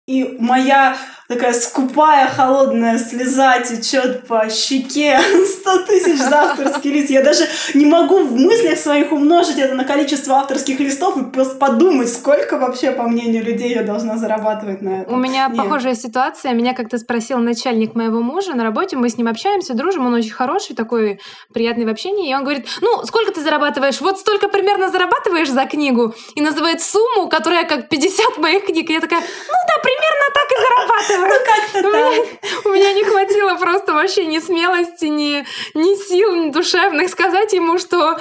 [0.06, 0.96] и моя
[1.34, 5.18] такая скупая холодная слеза течет по щеке.
[5.62, 7.10] 100 тысяч за авторский лист.
[7.10, 11.56] Я даже не могу в мыслях своих умножить это на количество авторских листов и просто
[11.56, 15.12] подумать, сколько вообще, по мнению людей, я должна зарабатывать на это.
[15.12, 15.56] У меня Нет.
[15.56, 16.52] похожая ситуация.
[16.52, 18.96] Меня как-то спросил начальник моего мужа на работе.
[18.96, 20.06] Мы с ним общаемся, дружим.
[20.06, 21.20] Он очень хороший, такой
[21.52, 22.30] приятный в общении.
[22.30, 24.00] И он говорит, ну, сколько ты зарабатываешь?
[24.00, 26.14] Вот столько примерно зарабатываешь за книгу.
[26.34, 28.90] И называет сумму, которая как 50 моих книг.
[28.90, 31.21] И я такая, ну да, примерно так и зарабатываю.
[31.22, 32.64] Ну как-то так.
[32.64, 37.78] У меня не хватило просто вообще ни смелости, ни, ни сил ни душевных сказать ему,
[37.78, 38.18] что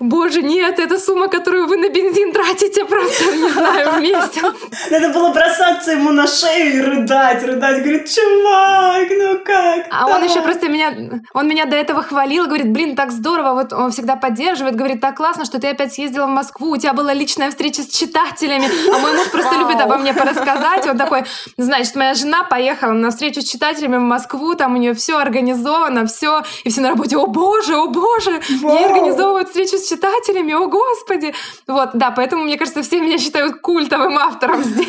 [0.00, 4.42] боже, нет, это сумма, которую вы на бензин тратите просто, не знаю, в месяц.
[4.90, 10.24] Надо было бросаться ему на шею и рыдать, рыдать, говорит, чувак, ну как А он
[10.24, 14.16] еще просто меня, он меня до этого хвалил, говорит, блин, так здорово, вот он всегда
[14.16, 17.82] поддерживает, говорит, так классно, что ты опять съездила в Москву, у тебя была личная встреча
[17.82, 21.24] с читателями, а мой муж просто любит обо мне порассказать, он такой,
[21.58, 26.06] значит, моя жена поехала на встречу с читателями в Москву, там у нее все организовано,
[26.06, 30.66] все, и все на работе, о боже, о боже, ей организовывают встречу с читателями, о
[30.68, 31.34] господи.
[31.66, 34.88] Вот, да, поэтому, мне кажется, все меня считают культовым автором здесь.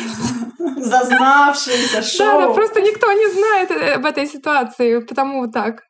[0.76, 2.26] Зазнавшийся шоу.
[2.40, 5.82] Да, да, просто никто не знает э, об этой ситуации, потому так.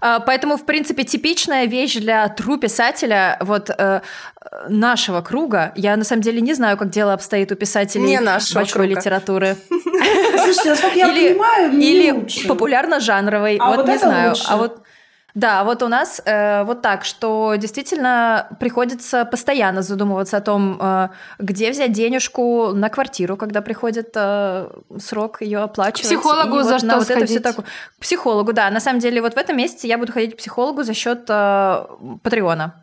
[0.00, 4.00] А, поэтому, в принципе, типичная вещь для тру писателя вот э,
[4.68, 5.72] нашего круга.
[5.76, 8.88] Я на самом деле не знаю, как дело обстоит у писателей не большой круга.
[8.88, 9.56] литературы.
[9.68, 13.58] Слушайте, насколько я понимаю, Или популярно-жанровой.
[13.60, 14.34] А вот не знаю.
[14.48, 14.82] А вот
[15.34, 21.08] да, вот у нас э, вот так, что действительно приходится постоянно задумываться о том, э,
[21.38, 26.02] где взять денежку на квартиру, когда приходит э, срок ее оплачивать.
[26.02, 27.64] К психологу и за вот что вот это все такое.
[27.98, 28.70] К психологу, да.
[28.70, 31.86] На самом деле вот в этом месяце я буду ходить к психологу за счет э,
[32.22, 32.74] Патреона.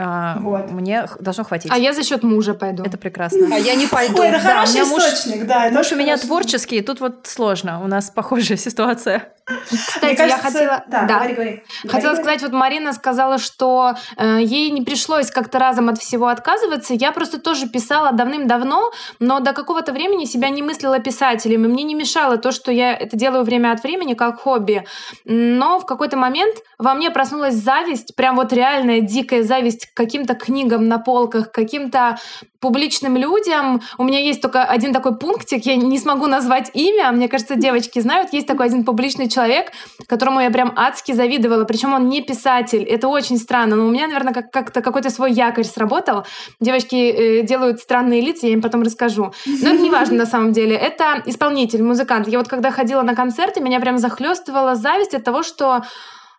[0.00, 0.70] А, вот.
[0.70, 1.72] Мне должно хватить.
[1.72, 2.84] А я за счет мужа пойду.
[2.84, 3.48] Это прекрасно.
[3.52, 4.20] А я не пойду.
[4.20, 5.66] Ой, это да, хороший источник, да.
[5.66, 7.82] Это муж у меня творческий, тут вот сложно.
[7.82, 9.32] У нас похожая ситуация.
[9.70, 10.84] Кстати, кажется, я хотела...
[10.88, 11.14] Да, да.
[11.16, 11.62] Говори, говори.
[11.88, 16.28] Хотела говори, сказать, вот Марина сказала, что э, ей не пришлось как-то разом от всего
[16.28, 16.94] отказываться.
[16.94, 21.82] Я просто тоже писала давным-давно, но до какого-то времени себя не мыслила писателем, и мне
[21.82, 24.84] не мешало то, что я это делаю время от времени как хобби.
[25.24, 30.34] Но в какой-то момент во мне проснулась зависть, прям вот реальная дикая зависть к каким-то
[30.34, 32.18] книгам на полках, к каким-то
[32.60, 33.80] публичным людям.
[33.98, 38.00] У меня есть только один такой пунктик, я не смогу назвать имя, мне кажется, девочки
[38.00, 39.70] знают, есть такой один публичный человек,
[40.08, 44.06] которому я прям адски завидовала, причем он не писатель, это очень странно, но у меня,
[44.08, 46.24] наверное, как- как-то какой-то свой якорь сработал.
[46.60, 49.32] Девочки э, делают странные лица, я им потом расскажу.
[49.46, 50.74] Но это не важно на самом деле.
[50.74, 52.28] Это исполнитель, музыкант.
[52.28, 55.82] Я вот когда ходила на концерты, меня прям захлестывала зависть от того, что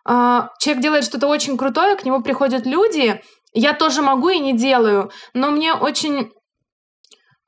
[0.08, 4.52] э, человек делает что-то очень крутое, к нему приходят люди, я тоже могу и не
[4.56, 6.32] делаю, но мне очень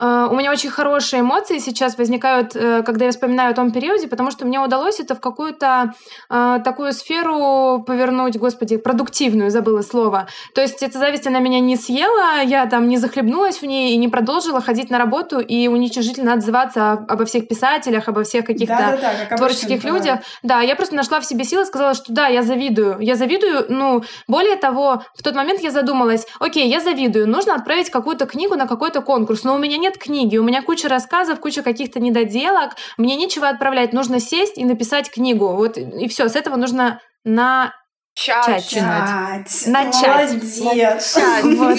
[0.05, 4.31] у меня очень хорошие эмоции сейчас возникают, э, когда я вспоминаю о том периоде, потому
[4.31, 5.95] что мне удалось это в какую-то
[6.29, 10.27] э, такую сферу повернуть, господи, продуктивную, забыла слово.
[10.55, 13.97] То есть эта зависть, она меня не съела, я там не захлебнулась в ней и
[13.97, 18.97] не продолжила ходить на работу и уничижительно отзываться обо всех писателях, обо всех каких-то да,
[18.97, 20.21] да, да, творческих людях.
[20.43, 22.97] Да, я просто нашла в себе силы и сказала, что да, я завидую.
[22.99, 27.91] Я завидую, ну, более того, в тот момент я задумалась, окей, я завидую, нужно отправить
[27.91, 31.41] какую-то книгу на какой-то конкурс, но у меня нет нет книги, у меня куча рассказов,
[31.41, 35.49] куча каких-то недоделок, мне нечего отправлять, нужно сесть и написать книгу.
[35.49, 37.75] Вот и все, с этого нужно на
[38.15, 38.69] Чать.
[38.69, 39.67] Чать.
[39.67, 40.33] Начать.
[40.61, 41.19] Молодец.
[41.43, 41.79] Вот,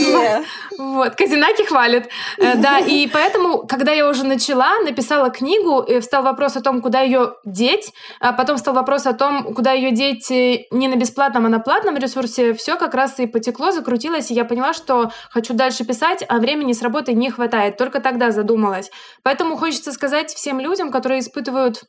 [0.79, 1.15] вот.
[1.17, 2.09] Казинаки хвалит.
[2.39, 6.81] Э, Да, и поэтому, когда я уже начала, написала книгу, и встал вопрос о том,
[6.81, 10.95] куда ее деть, а потом встал вопрос о том, куда ее деть э, не на
[10.95, 15.11] бесплатном, а на платном ресурсе, все как раз и потекло, закрутилось, и я поняла, что
[15.29, 17.77] хочу дальше писать, а времени с работы не хватает.
[17.77, 18.89] Только тогда задумалась.
[19.21, 21.83] Поэтому хочется сказать всем людям, которые испытывают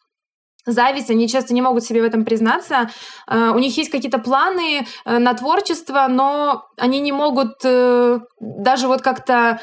[0.67, 2.91] зависть, они часто не могут себе в этом признаться.
[3.29, 8.89] Э, У них есть какие-то планы э, на творчество, но они не могут э, даже
[8.89, 9.61] вот как-то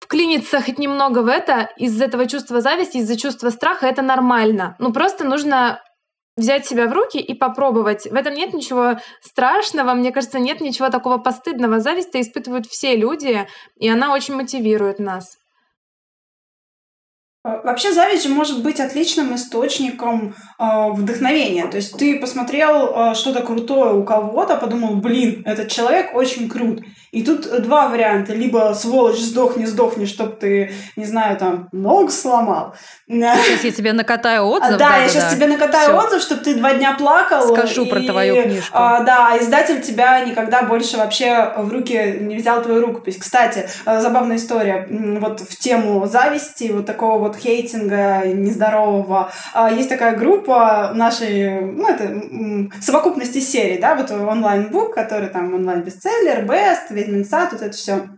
[0.00, 4.76] вклиниться хоть немного в это из этого чувства зависти, из-за чувства страха, это нормально.
[4.78, 5.80] Ну, просто нужно
[6.36, 8.04] взять себя в руки и попробовать.
[8.04, 11.80] В этом нет ничего страшного, мне кажется, нет ничего такого постыдного.
[11.80, 15.38] Зависть испытывают все люди, и она очень мотивирует нас.
[17.46, 21.68] А, Вообще зависть же может быть отличным источником э, вдохновения.
[21.68, 26.80] То есть ты посмотрел э, что-то крутое у кого-то, подумал, блин, этот человек очень крут.
[27.16, 28.34] И тут два варианта.
[28.34, 32.74] Либо сволочь, сдохни, сдохни, чтоб ты, не знаю, там, ног сломал.
[33.08, 34.74] Сейчас я тебе накатаю отзыв.
[34.74, 36.06] А, да, я сейчас тебе накатаю Всё.
[36.06, 37.54] отзыв, чтобы ты два дня плакал.
[37.56, 38.70] Скажу про и, твою книжку.
[38.70, 43.16] а, да, издатель тебя никогда больше вообще в руки не взял твою рукопись.
[43.16, 44.86] Кстати, э, забавная история.
[44.90, 49.30] Вот в тему зависти, вот такого вот хейтинга нездорового.
[49.54, 56.42] А, Есть такая группа нашей, ну, это совокупности серий, да, вот онлайн-бук, который там онлайн-бестселлер,
[56.42, 58.08] бест, ведьмин сад, вот это все.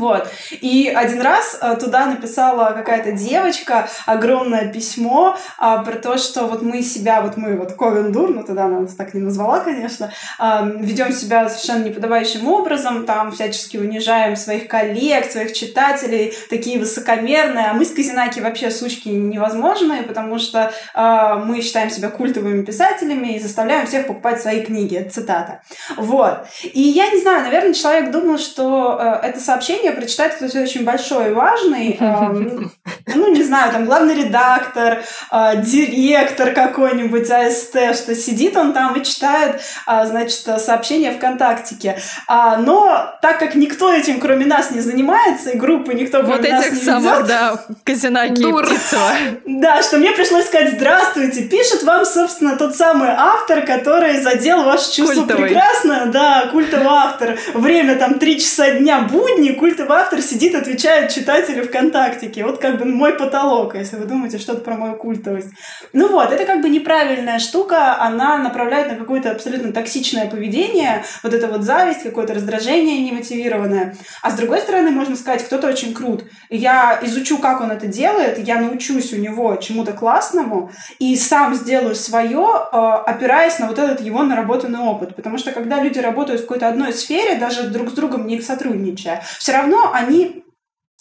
[0.00, 0.30] Вот.
[0.50, 6.62] И один раз э, туда написала какая-то девочка огромное письмо а, про то, что вот
[6.62, 10.10] мы себя, вот мы, вот Ковен Дур, ну тогда она нас так не назвала, конечно,
[10.38, 17.66] а, ведем себя совершенно неподобающим образом, там всячески унижаем своих коллег, своих читателей, такие высокомерные,
[17.66, 23.36] а мы с Казинаки вообще сучки невозможные, потому что а, мы считаем себя культовыми писателями
[23.36, 25.60] и заставляем всех покупать свои книги, цитата.
[25.98, 26.46] Вот.
[26.62, 31.30] И я не знаю, наверное, человек думал, что э, это сообщение прочитает кто-то очень большой
[31.30, 31.98] и важный,
[33.14, 39.04] ну, не знаю, там, главный редактор, э, директор какой-нибудь АСТ, что сидит он там и
[39.04, 41.98] читает, а, значит, сообщения ВКонтактике.
[42.26, 46.50] А, но так как никто этим, кроме нас, не занимается, и группы никто Вот кроме
[46.50, 48.64] нас этих не самых, ведет, да, Казинаки и Дур.
[48.64, 49.10] Птицева.
[49.46, 51.42] да, что мне пришлось сказать «Здравствуйте».
[51.42, 55.48] Пишет вам, собственно, тот самый автор, который задел ваше чувство Культовый.
[55.48, 56.06] прекрасно.
[56.06, 57.38] Да, культовый автор.
[57.54, 59.50] Время там 3 часа дня будни,
[59.80, 62.44] культовый автор сидит, отвечает читателю ВКонтактике.
[62.44, 65.48] Вот как бы мой потолок, если вы думаете что-то про мою культовость.
[65.92, 71.32] Ну вот, это как бы неправильная штука, она направляет на какое-то абсолютно токсичное поведение, вот
[71.32, 73.96] это вот зависть, какое-то раздражение немотивированное.
[74.22, 76.24] А с другой стороны, можно сказать, кто-то очень крут.
[76.50, 81.94] Я изучу, как он это делает, я научусь у него чему-то классному и сам сделаю
[81.94, 85.16] свое, опираясь на вот этот его наработанный опыт.
[85.16, 89.22] Потому что когда люди работают в какой-то одной сфере, даже друг с другом не сотрудничая,
[89.38, 89.59] все равно
[89.92, 90.40] они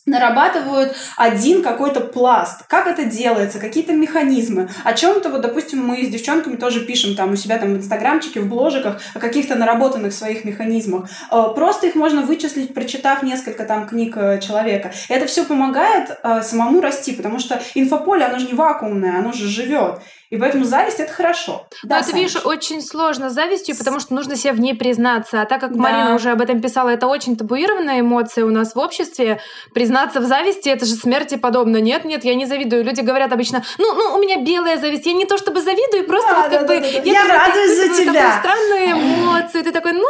[0.09, 2.65] нарабатывают один какой-то пласт.
[2.67, 4.69] Как это делается, какие-то механизмы.
[4.83, 8.41] О чем-то, вот, допустим, мы с девчонками тоже пишем там у себя там в инстаграмчике,
[8.41, 11.09] в бложиках о каких-то наработанных своих механизмах.
[11.31, 14.91] Э, Просто их можно вычислить, прочитав несколько там книг э, человека.
[15.09, 19.31] И это все помогает э, самому расти, потому что инфополе, оно же не вакуумное, оно
[19.31, 20.01] же живет.
[20.29, 21.65] И поэтому зависть это хорошо.
[21.83, 22.21] Но Да, это, Саныч?
[22.21, 25.41] видишь, очень сложно с завистью, потому что нужно себе в ней признаться.
[25.41, 25.79] А так как Да.
[25.79, 29.39] Марина уже об этом писала, это очень табуированная эмоция у нас в обществе.
[29.73, 31.77] Признаться в зависти, это же смерти подобно.
[31.77, 32.83] Нет, нет, я не завидую.
[32.83, 35.05] Люди говорят обычно, ну, ну, у меня белая зависть.
[35.07, 36.79] Я не то чтобы завидую, просто Да, вот как да, бы...
[36.79, 36.87] да, да.
[36.87, 38.13] Я, Я радуюсь за тебя.
[38.13, 39.63] такую странную эмоцию.
[39.63, 40.05] Ты такой, ну,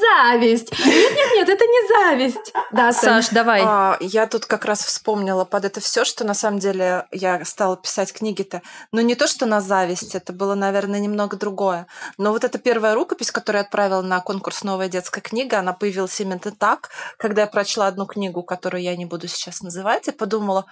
[0.00, 0.72] зависть.
[0.84, 2.52] Нет, нет, нет, это не зависть.
[2.72, 2.92] Да.
[2.92, 3.62] Саш, давай.
[3.64, 7.76] А, я тут как раз вспомнила под это все, что на самом деле я стала
[7.76, 8.62] писать книги-то.
[8.90, 11.86] Но не то, что на зависть, это было, наверное, немного другое.
[12.16, 16.18] Но вот эта первая рукопись, которую я отправила на конкурс «Новая детская книга», она появилась
[16.20, 16.88] именно так,
[17.18, 20.64] когда я прочла одну книгу, которую я не буду сейчас называть, и подумала,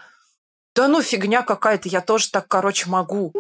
[0.75, 3.35] да ну фигня какая-то, я тоже так, короче, могу.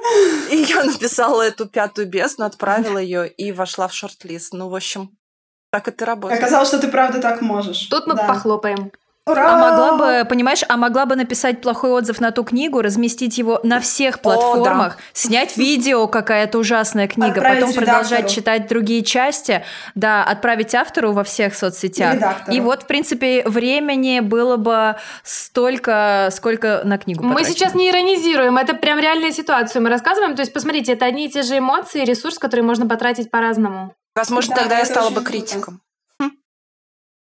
[0.51, 4.53] И я написала эту пятую бездну, отправила ее и вошла в шорт-лист.
[4.53, 5.17] Ну, в общем,
[5.71, 6.39] так это работает.
[6.43, 7.87] Оказалось, что ты правда так можешь.
[7.87, 8.27] Тут мы Да.
[8.27, 8.93] похлопаем.
[9.27, 9.53] Ура!
[9.53, 13.61] А могла бы, понимаешь, а могла бы написать плохой отзыв на ту книгу, разместить его
[13.63, 18.35] на всех платформах, снять видео, какая-то ужасная книга, Отправить потом продолжать редактору.
[18.35, 19.63] читать другие части,
[19.95, 22.17] да, отправить автору во всех соцсетях.
[22.49, 22.57] И.
[22.57, 27.55] И вот, в принципе, времени было бы столько, сколько на книгу Мы потрачено.
[27.55, 30.35] сейчас не иронизируем, это прям реальная ситуацию мы рассказываем.
[30.35, 33.95] То есть, посмотрите, это одни и те же эмоции, ресурс, который можно потратить по-разному.
[34.15, 35.31] Возможно, Да, тогда я стала бы круто.
[35.31, 35.81] критиком.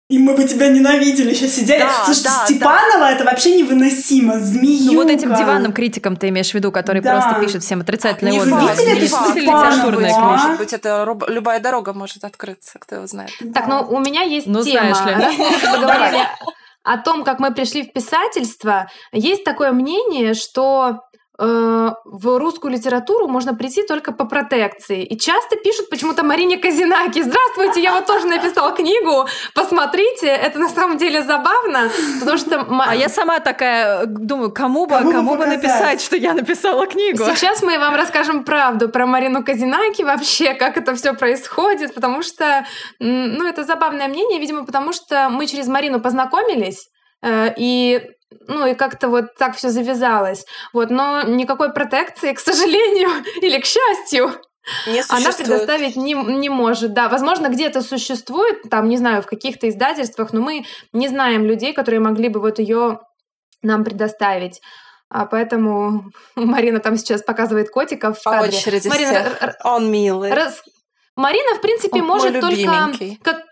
[0.08, 1.80] И мы бы тебя ненавидели сейчас сидели.
[1.80, 4.38] Да, Слушай, да, Степанова это вообще невыносимо.
[4.40, 4.92] Змеюка.
[4.94, 7.20] Ну вот этим диванным критикам ты имеешь в виду, который Да.
[7.20, 8.72] просто пишет всем отрицательные Не Вы отзывы.
[8.72, 9.06] видели не.
[9.06, 9.38] Степанову,
[9.90, 10.20] литературная а?
[10.20, 13.30] Может быть, это роб- любая дорога может открыться, кто его знает.
[13.52, 14.94] Так, ну у меня есть Ну, тема.
[14.94, 16.20] знаешь ли.
[16.84, 21.00] О том, как мы пришли в писательство, есть такое мнение, что
[21.38, 25.04] в русскую литературу можно прийти только по протекции.
[25.04, 27.22] И часто пишут почему-то Марине Казинаки.
[27.22, 32.66] Здравствуйте, я вот тоже написала книгу, посмотрите, это на самом деле забавно, потому что...
[32.86, 36.34] А я сама такая э, думаю, кому бы, Кому бы кому бы написать, что я
[36.34, 37.24] написала книгу.
[37.24, 42.66] Сейчас мы вам расскажем правду про Марину Казинаки вообще, как это все происходит, потому что,
[42.98, 46.88] ну, это забавное мнение, видимо, потому что мы через Марину познакомились,
[47.22, 48.00] э, и
[48.46, 50.44] ну и как-то вот так все завязалось.
[50.72, 53.10] Вот, но никакой протекции, к сожалению,
[53.42, 54.32] или к счастью,
[54.86, 56.92] Не она предоставить не, не может.
[56.92, 61.72] Да, возможно, где-то существует, там, не знаю, в каких-то издательствах, но мы не знаем людей,
[61.72, 63.00] которые могли бы вот ее
[63.62, 64.60] нам предоставить.
[65.10, 68.56] А поэтому Марина там сейчас показывает котиков в По кадре.
[68.58, 69.56] очереди Марина, всех.
[69.64, 70.32] Он милый.
[70.32, 70.62] раз-
[71.16, 72.54] Марина, в принципе, Он может только
[73.24, 73.42] как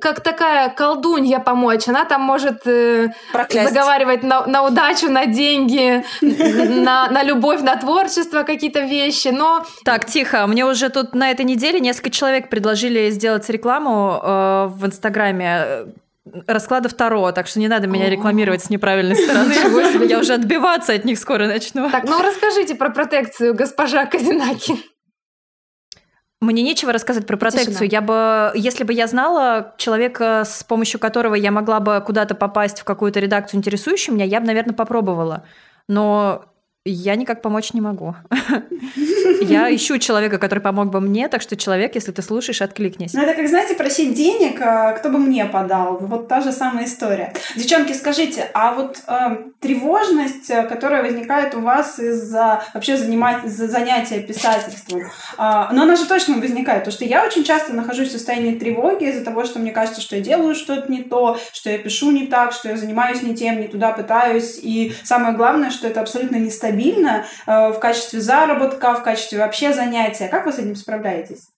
[0.00, 1.88] как такая колдунья помочь.
[1.88, 3.68] Она там может э, Проклясть.
[3.68, 9.28] заговаривать на, на удачу, на деньги, на, на любовь, на творчество какие-то вещи.
[9.28, 10.46] Но Так, тихо.
[10.46, 15.86] Мне уже тут на этой неделе несколько человек предложили сделать рекламу э, в Инстаграме э,
[16.46, 19.54] раскладов Таро, так что не надо меня рекламировать с неправильной стороны.
[20.06, 21.90] Я уже отбиваться от них скоро начну.
[21.90, 24.74] так, ну расскажите про протекцию, госпожа Казинаки.
[26.40, 27.88] Мне нечего рассказать про протекцию.
[27.88, 27.88] Тишина.
[27.90, 32.80] Я бы, если бы я знала человека, с помощью которого я могла бы куда-то попасть
[32.80, 35.44] в какую-то редакцию, интересующую меня, я бы, наверное, попробовала.
[35.86, 36.46] Но
[36.86, 38.14] я никак помочь не могу.
[39.42, 43.14] Я ищу человека, который помог бы мне, так что человек, если ты слушаешь, откликнись.
[43.14, 45.98] Ну, это как, знаете, просить денег, а, кто бы мне подал.
[45.98, 47.32] Вот та же самая история.
[47.56, 53.66] Девчонки, скажите, а вот э, тревожность, э, которая возникает у вас из-за вообще занимать, из-за
[53.68, 55.02] занятия писательством,
[55.38, 59.04] а, но она же точно возникает, потому что я очень часто нахожусь в состоянии тревоги
[59.04, 62.26] из-за того, что мне кажется, что я делаю что-то не то, что я пишу не
[62.26, 64.58] так, что я занимаюсь не тем, не туда пытаюсь.
[64.62, 70.28] И самое главное, что это абсолютно нестабильно э, в качестве заработка, в качестве вообще занятия.
[70.28, 71.48] Как вы с этим справляетесь?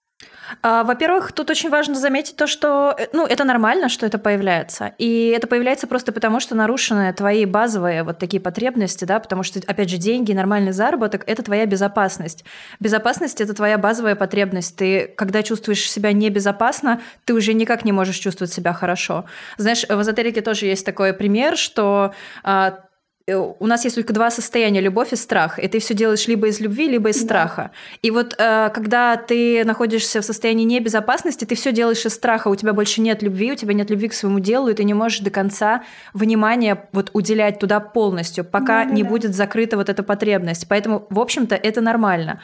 [0.61, 4.93] А, Во-первых, тут очень важно заметить то, что э, ну, это нормально, что это появляется.
[4.99, 9.61] И это появляется просто потому, что нарушены твои базовые вот такие потребности, да, потому что,
[9.67, 12.45] опять же, деньги, нормальный заработок– это твоя безопасность.
[12.81, 14.77] Безопасность– это твоя базовая потребность.
[14.77, 19.25] Ты, когда чувствуешь себя небезопасно, ты уже никак не можешь чувствовать себя хорошо.
[19.57, 22.81] Знаешь, в эзотерике тоже есть такой пример, что а,
[23.29, 25.59] у нас есть только два состояния любовь и страх.
[25.59, 27.25] И ты все делаешь либо из любви, либо из Да.
[27.25, 27.71] страха.
[28.03, 32.49] И вот э, когда ты находишься в состоянии небезопасности, ты все делаешь из страха.
[32.49, 34.95] У тебя больше нет любви, у тебя нет любви к своему делу, и ты не
[34.95, 35.83] можешь до конца
[36.15, 38.95] внимания вот уделять туда полностью, пока Да-да-да.
[38.95, 40.67] не будет закрыта вот эта потребность.
[40.69, 42.41] Поэтому, в общем-то, это нормально.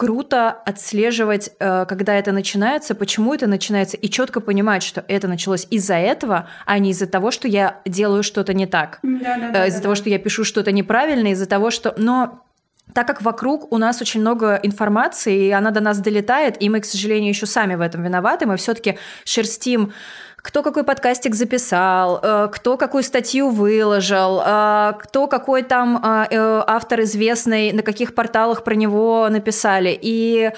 [0.00, 5.66] Круто отслеживать, э, когда это начинается, почему это начинается, и четко понимать, что это началось
[5.68, 9.00] из-за этого, а не из-за того, что я делаю что-то не так.
[9.02, 11.94] Э, из-за того, что я пишу что-то неправильно, из-за того, что...
[11.98, 12.42] Но
[12.94, 16.80] так как вокруг у нас очень много информации, и она до нас долетает, и мы,
[16.80, 19.92] к сожалению, еще сами в этом виноваты, мы все-таки шерстим
[20.42, 27.02] кто какой подкастик записал, э, кто какую статью выложил, э, кто какой там э, автор
[27.02, 29.98] известный, на каких порталах про него написали.
[30.00, 30.50] И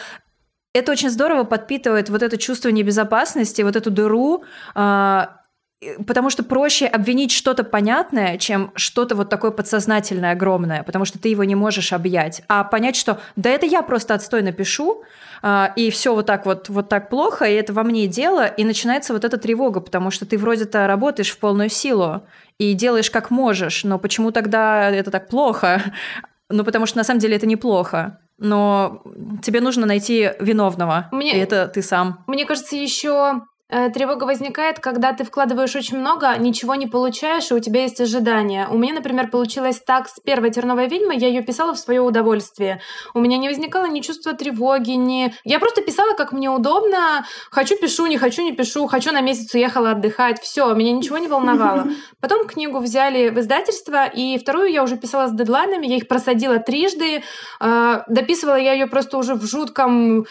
[0.72, 4.44] это очень здорово подпитывает вот это чувство небезопасности, вот эту дыру,
[6.06, 11.28] Потому что проще обвинить что-то понятное, чем что-то вот такое подсознательное, огромное, потому что ты
[11.28, 12.42] его не можешь объять.
[12.48, 15.02] А понять, что да это я просто отстойно пишу,
[15.42, 18.64] а, и все вот так вот, вот так плохо, и это во мне дело, и
[18.64, 22.22] начинается вот эта тревога, потому что ты вроде-то работаешь в полную силу
[22.58, 25.82] и делаешь как можешь, но почему тогда это так плохо?
[26.54, 28.18] Ну, потому что на самом деле это неплохо.
[28.36, 29.02] Но
[29.42, 32.24] тебе нужно найти виновного, Мне- и это ты сам.
[32.26, 33.40] Мне кажется, еще э,
[33.94, 38.68] тревога возникает, когда ты вкладываешь очень много, ничего не получаешь, и у тебя есть ожидания.
[38.70, 42.80] У меня, например, получилось так с первой терновой ведьмой, я ее писала в свое удовольствие.
[43.14, 45.34] У меня не возникало ни чувства тревоги, ни...
[45.44, 47.24] Я просто писала, как мне удобно.
[47.50, 48.86] Хочу, пишу, не хочу, не пишу.
[48.86, 50.40] Хочу, на месяц уехала отдыхать.
[50.40, 51.88] Все, меня ничего не волновало.
[52.20, 56.58] Потом книгу взяли в издательство, и вторую я уже писала с дедлайнами, я их просадила
[56.58, 57.22] трижды.
[57.60, 60.26] Э, дописывала я ее просто уже в жутком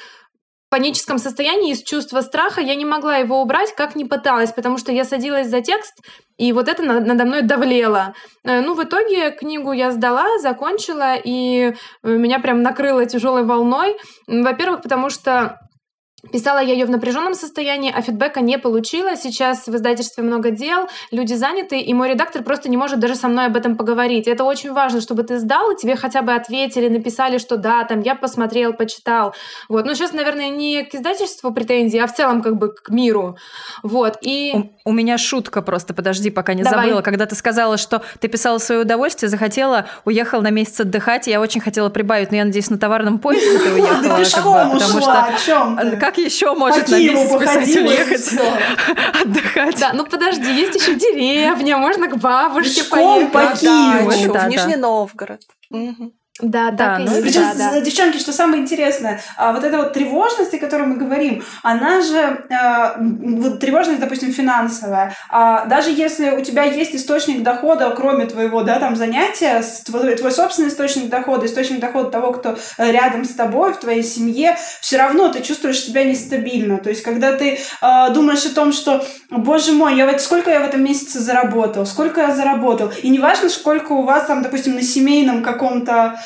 [0.71, 4.91] паническом состоянии из чувства страха я не могла его убрать, как ни пыталась, потому что
[4.91, 5.93] я садилась за текст,
[6.37, 8.13] и вот это на- надо мной давлело.
[8.43, 13.97] Э, Ну, в итоге книгу я сдала, закончила, и э, меня прям накрыло тяжелой волной.
[14.27, 15.59] Во-первых, потому что
[16.29, 19.15] Писала я ее в напряженном состоянии, а фидбэка не получила.
[19.15, 23.27] Сейчас в издательстве много дел, люди заняты, и мой редактор просто не может даже со
[23.27, 24.27] мной об этом поговорить.
[24.27, 28.01] Это очень важно, чтобы ты сдал, и тебе хотя бы ответили, написали, что да, там
[28.01, 29.33] я посмотрел, почитал.
[29.67, 29.85] Вот.
[29.85, 33.37] Но сейчас, наверное, не к издательству претензии, а в целом как бы к миру.
[33.81, 34.19] Вот.
[34.21, 34.53] И...
[34.85, 36.85] У, у меня шутка просто, подожди, пока не Давай.
[36.85, 37.01] забыла.
[37.01, 41.61] Когда ты сказала, что ты писала свое удовольствие, захотела, уехала на месяц отдыхать, я очень
[41.61, 44.19] хотела прибавить, но я надеюсь, на товарном поезде ты уехала.
[44.19, 45.79] Пешком ушла, о чем
[46.11, 48.33] Как еще может на месяц писатель ехать
[49.21, 49.79] отдыхать?
[49.79, 53.31] Да, ну подожди, есть еще деревня, можно к бабушке поехать.
[53.31, 54.09] по Киеву.
[54.09, 55.41] В Нижний Новгород.
[56.39, 56.97] Да, да.
[56.97, 57.81] Ну, Причем, да, да.
[57.81, 62.15] девчонки, что самое интересное, а, вот эта вот тревожность, о которой мы говорим, она же,
[62.49, 68.63] э, вот тревожность, допустим, финансовая, а даже если у тебя есть источник дохода, кроме твоего,
[68.63, 73.73] да, там, занятия, твой, твой собственный источник дохода, источник дохода того, кто рядом с тобой,
[73.73, 76.77] в твоей семье, все равно ты чувствуешь себя нестабильно.
[76.77, 80.63] То есть, когда ты э, думаешь о том, что, боже мой, я сколько я в
[80.63, 85.43] этом месяце заработал, сколько я заработал, и неважно, сколько у вас там, допустим, на семейном
[85.43, 86.20] каком-то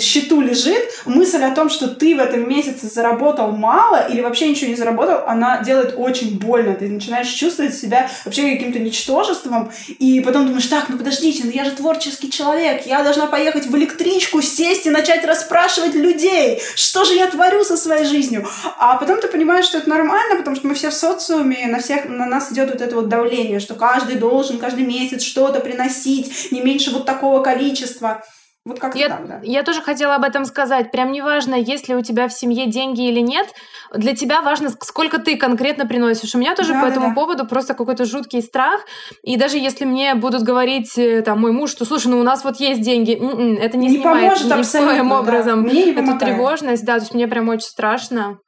[0.00, 4.70] счету лежит, мысль о том, что ты в этом месяце заработал мало или вообще ничего
[4.70, 6.74] не заработал, она делает очень больно.
[6.74, 11.64] Ты начинаешь чувствовать себя вообще каким-то ничтожеством, и потом думаешь, так, ну подождите, ну я
[11.64, 17.14] же творческий человек, я должна поехать в электричку, сесть и начать расспрашивать людей, что же
[17.14, 18.46] я творю со своей жизнью.
[18.78, 22.08] А потом ты понимаешь, что это нормально, потому что мы все в социуме, на всех,
[22.08, 26.60] на нас идет вот это вот давление, что каждый должен каждый месяц что-то приносить, не
[26.60, 28.22] меньше вот такого количества.
[28.68, 29.40] Вот как я, так, да.
[29.42, 30.90] Я тоже хотела об этом сказать.
[30.90, 33.48] Прям неважно, есть ли у тебя в семье деньги или нет,
[33.94, 36.34] для тебя важно, сколько ты конкретно приносишь.
[36.34, 37.14] У меня тоже да, по да, этому да.
[37.14, 38.82] поводу просто какой-то жуткий страх.
[39.22, 42.44] И даже если мне будут говорить э, там мой муж, что слушай, ну у нас
[42.44, 45.70] вот есть деньги, м-м, это не, не снимает поможет никоим образом да.
[45.70, 46.84] мне не эту тревожность.
[46.84, 48.38] Да, то есть мне прям очень страшно.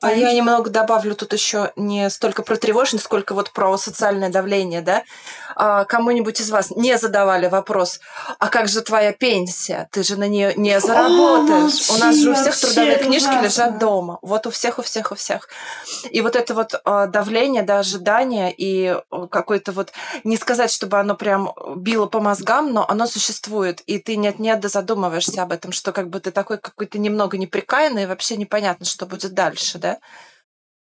[0.00, 4.80] А я немного добавлю тут еще не столько про тревожность, сколько вот про социальное давление,
[4.80, 5.02] да.
[5.58, 8.00] А, кому-нибудь из вас не задавали вопрос,
[8.38, 9.88] а как же твоя пенсия?
[9.90, 11.88] Ты же на нее не заработаешь.
[11.90, 13.44] О, у нас же у всех трудовые книжки ужасно.
[13.44, 14.18] лежат дома.
[14.20, 15.48] Вот у всех, у всех, у всех.
[16.10, 18.96] И вот это вот а, давление, да, ожидание и
[19.30, 19.92] какое-то вот,
[20.24, 23.80] не сказать, чтобы оно прям било по мозгам, но оно существует.
[23.86, 28.02] И ты нет-нет да задумываешься об этом, что как бы ты такой какой-то немного неприкаянный,
[28.02, 29.85] и вообще непонятно, что будет дальше, да?
[29.86, 30.00] 的。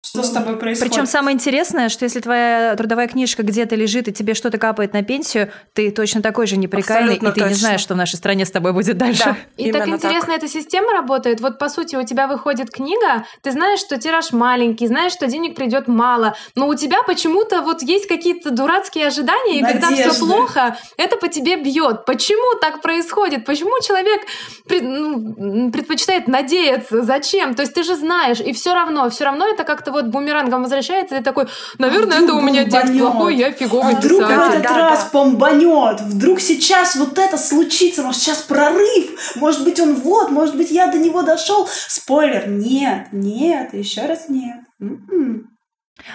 [0.05, 0.93] Что с тобой происходит?
[0.93, 5.01] Причем самое интересное, что если твоя трудовая книжка где-то лежит и тебе что-то капает на
[5.01, 7.49] пенсию, ты точно такой же неприкаянный, Абсолютно и ты точно.
[7.49, 9.23] не знаешь, что в нашей стране с тобой будет дальше.
[9.25, 10.43] Да, и так интересно так.
[10.43, 11.41] эта система работает.
[11.41, 15.55] Вот по сути у тебя выходит книга, ты знаешь, что тираж маленький, знаешь, что денег
[15.55, 19.87] придет мало, но у тебя почему-то вот есть какие-то дурацкие ожидания, и Надежды.
[19.87, 22.05] когда все плохо, это по тебе бьет.
[22.05, 23.43] Почему так происходит?
[23.43, 24.21] Почему человек
[24.69, 27.01] ну, предпочитает надеяться?
[27.01, 27.55] Зачем?
[27.55, 31.17] То есть ты же знаешь, и все равно, все равно это как-то вот бумерангом возвращается,
[31.17, 34.35] и такой, наверное, а это у меня текст плохой, я фиговый а вдруг писатель.
[34.35, 35.09] в этот да, раз да.
[35.11, 40.71] бомбанет, вдруг сейчас вот это случится, может, сейчас прорыв, может быть, он вот, может быть,
[40.71, 41.67] я до него дошел.
[41.87, 44.57] Спойлер, нет, нет, еще раз нет.
[44.79, 45.54] М-м.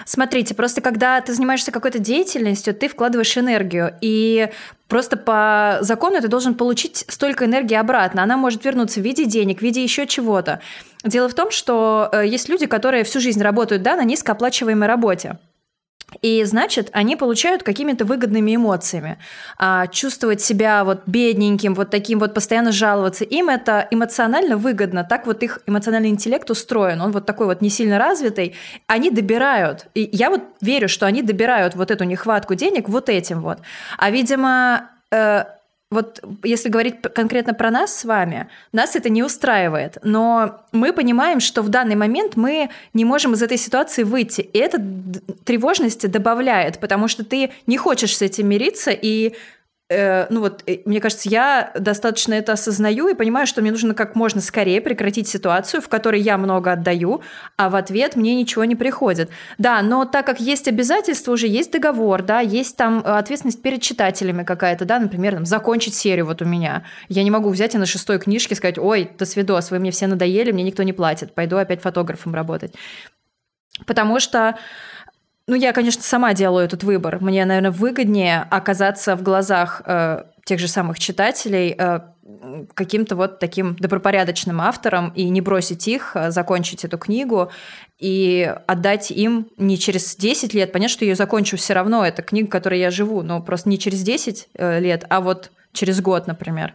[0.05, 4.49] Смотрите, просто когда ты занимаешься какой-то деятельностью, ты вкладываешь энергию, и
[4.87, 8.23] просто по закону ты должен получить столько энергии обратно.
[8.23, 10.61] Она может вернуться в виде денег, в виде еще чего-то.
[11.03, 15.37] Дело в том, что э, есть люди, которые всю жизнь работают да, на низкооплачиваемой работе.
[16.21, 19.17] И значит, они получают какими-то выгодными эмоциями.
[19.57, 25.03] А чувствовать себя вот бедненьким, вот таким вот постоянно жаловаться, им это эмоционально выгодно.
[25.03, 27.01] Так вот их эмоциональный интеллект устроен.
[27.01, 28.55] Он вот такой вот не сильно развитый.
[28.85, 29.87] Они добирают.
[29.95, 33.59] И я вот верю, что они добирают вот эту нехватку денег вот этим вот.
[33.97, 35.45] А, видимо, э,
[35.91, 41.41] вот если говорить конкретно про нас с вами, нас это не устраивает, но мы понимаем,
[41.41, 44.81] что в данный момент мы не можем из этой ситуации выйти, и это
[45.43, 49.35] тревожность добавляет, потому что ты не хочешь с этим мириться, и
[50.29, 54.15] ну вот, э, мне кажется, я достаточно это осознаю и понимаю, что мне нужно как
[54.15, 57.21] можно скорее прекратить ситуацию, в которой я много отдаю,
[57.57, 59.29] а в ответ мне ничего не приходит.
[59.57, 64.43] Да, но так как есть обязательства, уже есть договор, да, есть там ответственность перед читателями
[64.43, 66.83] какая-то, да, например, там, закончить серию вот у меня.
[67.09, 70.07] Я не могу взять и на шестой книжке сказать, ой, до свидос, вы мне все
[70.07, 72.73] надоели, мне никто не платит, пойду опять фотографом работать.
[73.85, 74.57] Потому что
[75.47, 77.21] ну, я, конечно, сама делаю этот выбор.
[77.21, 81.99] Мне, наверное, выгоднее оказаться в глазах э, тех же самых читателей э,
[82.73, 87.51] каким-то вот таким добропорядочным автором и не бросить их, э, закончить эту книгу
[87.99, 90.71] и отдать им не через 10 лет.
[90.71, 92.05] Понятно, что ее закончу все равно.
[92.05, 96.01] Это книга, которой я живу, но просто не через 10 э, лет, а вот через
[96.01, 96.73] год, например.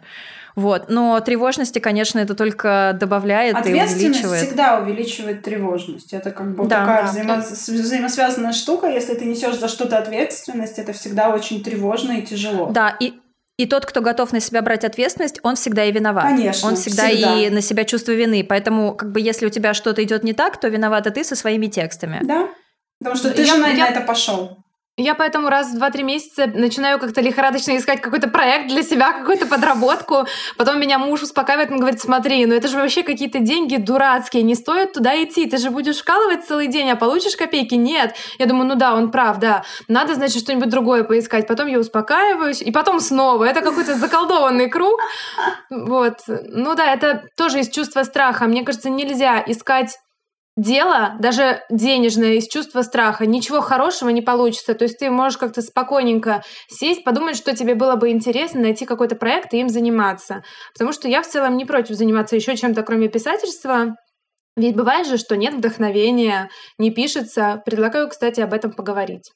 [0.56, 0.86] Вот.
[0.88, 4.42] Но тревожности, конечно, это только добавляет и увеличивает.
[4.46, 6.14] всегда увеличивает тревожность.
[6.14, 7.40] Это как бы да, такая да.
[7.40, 7.82] Взаимо...
[7.82, 8.88] взаимосвязанная штука.
[8.88, 12.70] Если ты несешь за что-то ответственность, это всегда очень тревожно и тяжело.
[12.70, 13.14] Да, и
[13.58, 16.24] и тот, кто готов на себя брать ответственность, он всегда и виноват.
[16.24, 16.68] Конечно.
[16.68, 17.40] Он всегда, всегда.
[17.40, 18.44] и на себя чувство вины.
[18.46, 21.66] Поэтому, как бы, если у тебя что-то идет не так, то виновата ты со своими
[21.66, 22.20] текстами.
[22.22, 22.50] Да.
[22.98, 23.86] Потому что ты я, же на, я...
[23.86, 24.58] на это пошел.
[24.98, 29.44] Я поэтому раз в два-три месяца начинаю как-то лихорадочно искать какой-то проект для себя, какую-то
[29.44, 30.24] подработку.
[30.56, 34.54] Потом меня муж успокаивает, он говорит, смотри, ну это же вообще какие-то деньги дурацкие, не
[34.54, 37.74] стоит туда идти, ты же будешь вкалывать целый день, а получишь копейки?
[37.74, 38.16] Нет.
[38.38, 39.64] Я думаю, ну да, он прав, да.
[39.86, 41.46] Надо, значит, что-нибудь другое поискать.
[41.46, 43.44] Потом я успокаиваюсь, и потом снова.
[43.44, 44.98] Это какой-то заколдованный круг.
[45.68, 46.20] Вот.
[46.26, 48.46] Ну да, это тоже из чувства страха.
[48.46, 49.98] Мне кажется, нельзя искать
[50.56, 54.74] дело, даже денежное, из чувства страха, ничего хорошего не получится.
[54.74, 59.16] То есть ты можешь как-то спокойненько сесть, подумать, что тебе было бы интересно, найти какой-то
[59.16, 60.42] проект и им заниматься.
[60.72, 63.96] Потому что я в целом не против заниматься еще чем-то, кроме писательства.
[64.56, 66.48] Ведь бывает же, что нет вдохновения,
[66.78, 67.62] не пишется.
[67.66, 69.30] Предлагаю, кстати, об этом поговорить.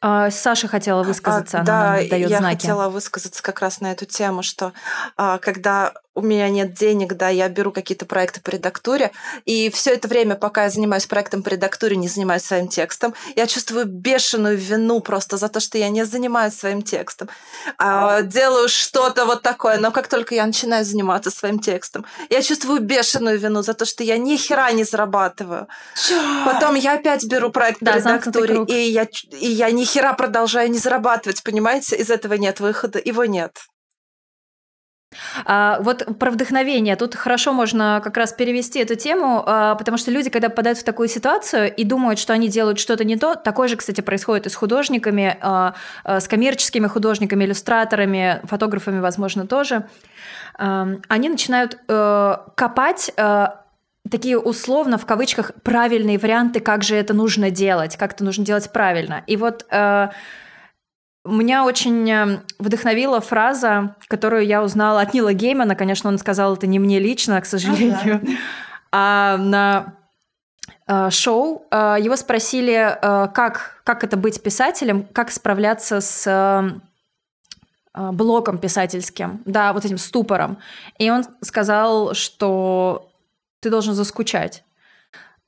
[0.00, 2.56] А, Саша хотела высказаться, а, она да, нам дает я знаки.
[2.56, 4.72] хотела высказаться как раз на эту тему, что
[5.16, 9.12] а, когда у меня нет денег, да, я беру какие-то проекты по редактуре,
[9.44, 13.46] и все это время, пока я занимаюсь проектом по редактуре, не занимаюсь своим текстом, я
[13.46, 17.28] чувствую бешеную вину просто за то, что я не занимаюсь своим текстом,
[17.78, 22.80] а, делаю что-то вот такое, но как только я начинаю заниматься своим текстом, я чувствую
[22.80, 25.68] бешеную вину за то, что я ни хера не зарабатываю.
[26.44, 30.70] Потом я опять беру проект да, по редактуре, и я, и я ни хера продолжаю
[30.70, 31.96] не зарабатывать, понимаете?
[31.96, 33.52] Из этого нет выхода, его нет.
[35.44, 36.96] А, вот про вдохновение.
[36.96, 40.84] Тут хорошо можно как раз перевести эту тему, а, потому что люди, когда попадают в
[40.84, 44.50] такую ситуацию и думают, что они делают что-то не то, такое же, кстати, происходит и
[44.50, 49.86] с художниками, а, а, с коммерческими художниками, иллюстраторами, фотографами, возможно, тоже.
[50.56, 53.64] А, они начинают а, копать а,
[54.10, 58.70] такие условно, в кавычках, правильные варианты, как же это нужно делать, как это нужно делать
[58.70, 59.22] правильно.
[59.26, 59.66] И вот...
[59.70, 60.10] А,
[61.32, 65.74] меня очень эм, вдохновила фраза, которую я узнала от Нила Геймана.
[65.74, 68.32] Конечно, он сказал это не мне лично, к сожалению, ага.
[68.92, 69.94] а на
[70.86, 71.66] э, шоу.
[71.70, 76.80] Э, его спросили, э, как, как это быть писателем, как справляться с
[77.96, 80.58] блоком писательским, да, вот этим ступором.
[80.98, 83.08] И он сказал, что
[83.60, 84.64] ты должен заскучать.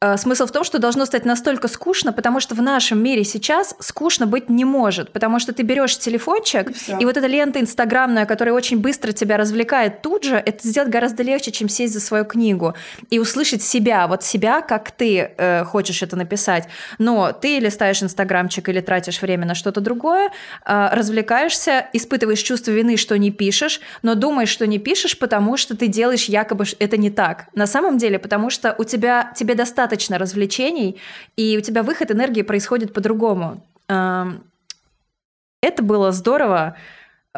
[0.02, 3.74] Э, смысл в том, что должно стать настолько скучно, потому что в нашем мире сейчас
[3.78, 8.26] скучно быть не может, потому что ты берешь телефончик, и, и вот эта лента инстаграмная,
[8.26, 12.26] которая очень быстро тебя развлекает тут же, это сделать гораздо легче, чем сесть за свою
[12.26, 12.74] книгу
[13.08, 16.68] и услышать себя, вот себя, как ты э, хочешь это написать.
[16.98, 20.30] Но ты листаешь инстаграмчик или тратишь время на что-то другое,
[20.66, 25.74] э, развлекаешься, испытываешь чувство вины, что не пишешь, но думаешь, что не пишешь, потому что
[25.74, 27.46] ты делаешь якобы это не так.
[27.54, 30.96] На самом деле, потому что у тебя тебе достаточно достаточно развлечений,
[31.36, 33.62] и у тебя выход энергии происходит по-другому.
[33.88, 36.76] Это было здорово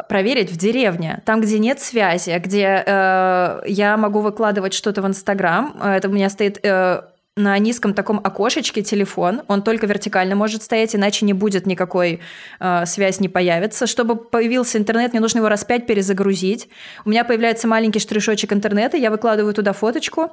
[0.07, 5.75] проверить в деревне, там, где нет связи, где э, я могу выкладывать что-то в Инстаграм.
[5.81, 7.01] Это у меня стоит э,
[7.35, 12.21] на низком таком окошечке телефон, он только вертикально может стоять, иначе не будет никакой
[12.61, 13.87] э, связь, не появится.
[13.87, 16.69] Чтобы появился интернет, мне нужно его раз пять перезагрузить.
[17.05, 20.31] У меня появляется маленький штришочек интернета, я выкладываю туда фоточку,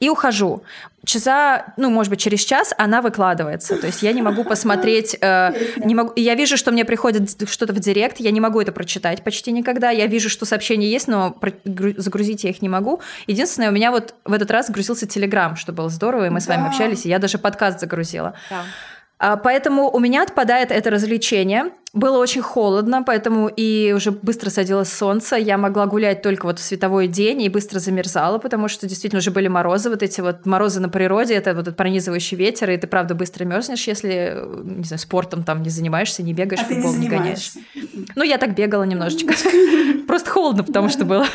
[0.00, 0.62] и ухожу.
[1.04, 3.76] Часа, ну, может быть, через час она выкладывается.
[3.76, 7.72] То есть я не могу посмотреть, э, не могу, я вижу, что мне приходит что-то
[7.72, 9.90] в директ, я не могу это прочитать почти никогда.
[9.90, 13.00] Я вижу, что сообщения есть, но загрузить я их не могу.
[13.28, 16.44] Единственное, у меня вот в этот раз загрузился Телеграм, что было здорово, и мы да.
[16.44, 18.34] с вами общались, и я даже подкаст загрузила.
[18.50, 18.62] Да.
[19.18, 21.72] А, поэтому у меня отпадает это развлечение.
[21.94, 25.36] Было очень холодно, поэтому и уже быстро садилось солнце.
[25.36, 29.30] Я могла гулять только вот в световой день и быстро замерзала, потому что действительно уже
[29.30, 32.86] были морозы, вот эти вот морозы на природе, это вот этот пронизывающий ветер, и ты
[32.86, 36.98] правда быстро мерзнешь, если, не знаю, спортом там не занимаешься, не бегаешь, а футбол не,
[36.98, 37.52] не гоняешь.
[38.14, 39.32] Ну, я так бегала немножечко.
[40.06, 41.26] Просто холодно, потому что было.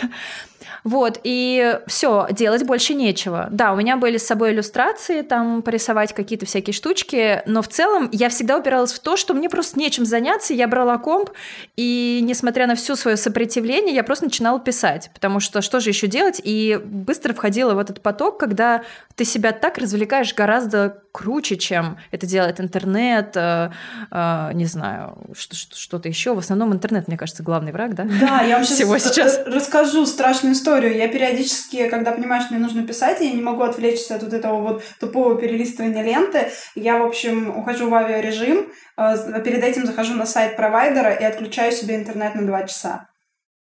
[0.83, 3.47] Вот, и все, делать больше нечего.
[3.51, 8.09] Да, у меня были с собой иллюстрации, там порисовать какие-то всякие штучки, но в целом
[8.11, 11.29] я всегда упиралась в то, что мне просто нечем заняться, я брала комп,
[11.77, 16.07] и несмотря на все свое сопротивление, я просто начинала писать, потому что что же еще
[16.07, 18.83] делать, и быстро входила в этот поток, когда
[19.15, 23.71] ты себя так развлекаешь гораздо круче, чем это делает интернет, э,
[24.09, 26.33] э, не знаю, что-то еще.
[26.33, 28.07] В основном интернет, мне кажется, главный враг, да?
[28.19, 30.70] Да, я вам Всего сейчас расскажу страшную историю.
[30.77, 34.61] Я периодически, когда понимаю, что мне нужно писать, я не могу отвлечься от вот этого
[34.61, 40.25] вот тупого перелистывания ленты, я, в общем, ухожу в авиарежим, э, перед этим захожу на
[40.25, 43.10] сайт провайдера и отключаю себе интернет на два часа.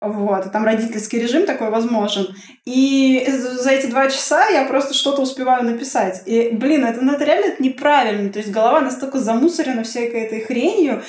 [0.01, 2.27] Вот, там родительский режим такой возможен.
[2.65, 6.23] И за эти два часа я просто что-то успеваю написать.
[6.25, 8.31] И, блин, это, ну, это реально это неправильно.
[8.31, 11.03] То есть голова настолько замусорена всякой этой хренью,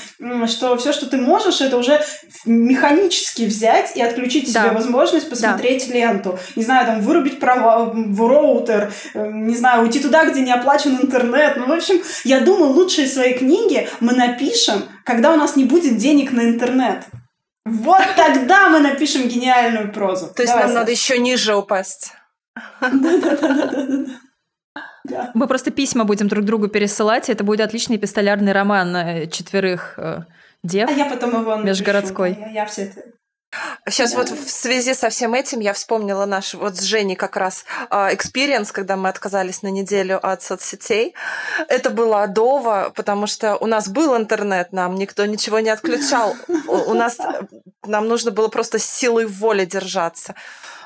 [0.47, 2.03] что все, что ты можешь, это уже
[2.45, 4.65] механически взять и отключить да.
[4.65, 5.95] себе возможность посмотреть да.
[5.95, 6.39] ленту.
[6.55, 10.99] Не знаю, там, вырубить права в роутер, э, не знаю, уйти туда, где не оплачен
[11.01, 11.57] интернет.
[11.57, 15.97] Ну, в общем, я думаю, лучшие свои книги мы напишем, когда у нас не будет
[15.97, 17.07] денег на интернет.
[17.65, 20.33] Вот тогда мы напишем гениальную прозу.
[20.35, 22.13] То есть нам надо еще ниже упасть.
[25.35, 29.95] Мы просто письма будем друг другу пересылать, и это будет отличный эпистолярный роман на четверых
[29.97, 30.21] э,
[30.63, 30.89] дев.
[30.89, 32.37] А я потом его Межгородской.
[32.39, 33.03] Я, я все это
[33.89, 34.19] Сейчас да.
[34.19, 38.71] вот в связи со всем этим я вспомнила наш вот с Женей как раз experience,
[38.71, 41.15] э, когда мы отказались на неделю от соцсетей.
[41.69, 46.35] Это было адово, потому что у нас был интернет, нам никто ничего не отключал.
[46.67, 47.19] У нас
[47.87, 50.35] нам нужно было просто силой воли держаться.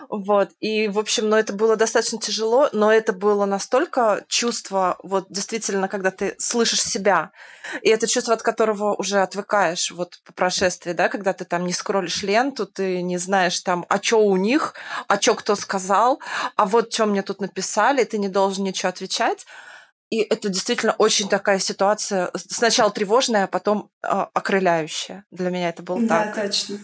[0.08, 0.50] Вот.
[0.60, 5.88] И, в общем, ну, это было достаточно тяжело, но это было настолько чувство, вот действительно,
[5.88, 7.32] когда ты слышишь себя.
[7.82, 11.72] И это чувство, от которого уже отвыкаешь вот по прошествии, да, когда ты там не
[11.72, 14.74] скроллишь ленту, ты не знаешь там, а что у них,
[15.08, 16.20] а что кто сказал,
[16.56, 19.46] а вот что мне тут написали, ты не должен ничего отвечать.
[20.08, 25.24] И это действительно очень такая ситуация, сначала тревожная, а потом э, окрыляющая.
[25.32, 26.34] Для меня это было да, так.
[26.34, 26.78] Да, точно.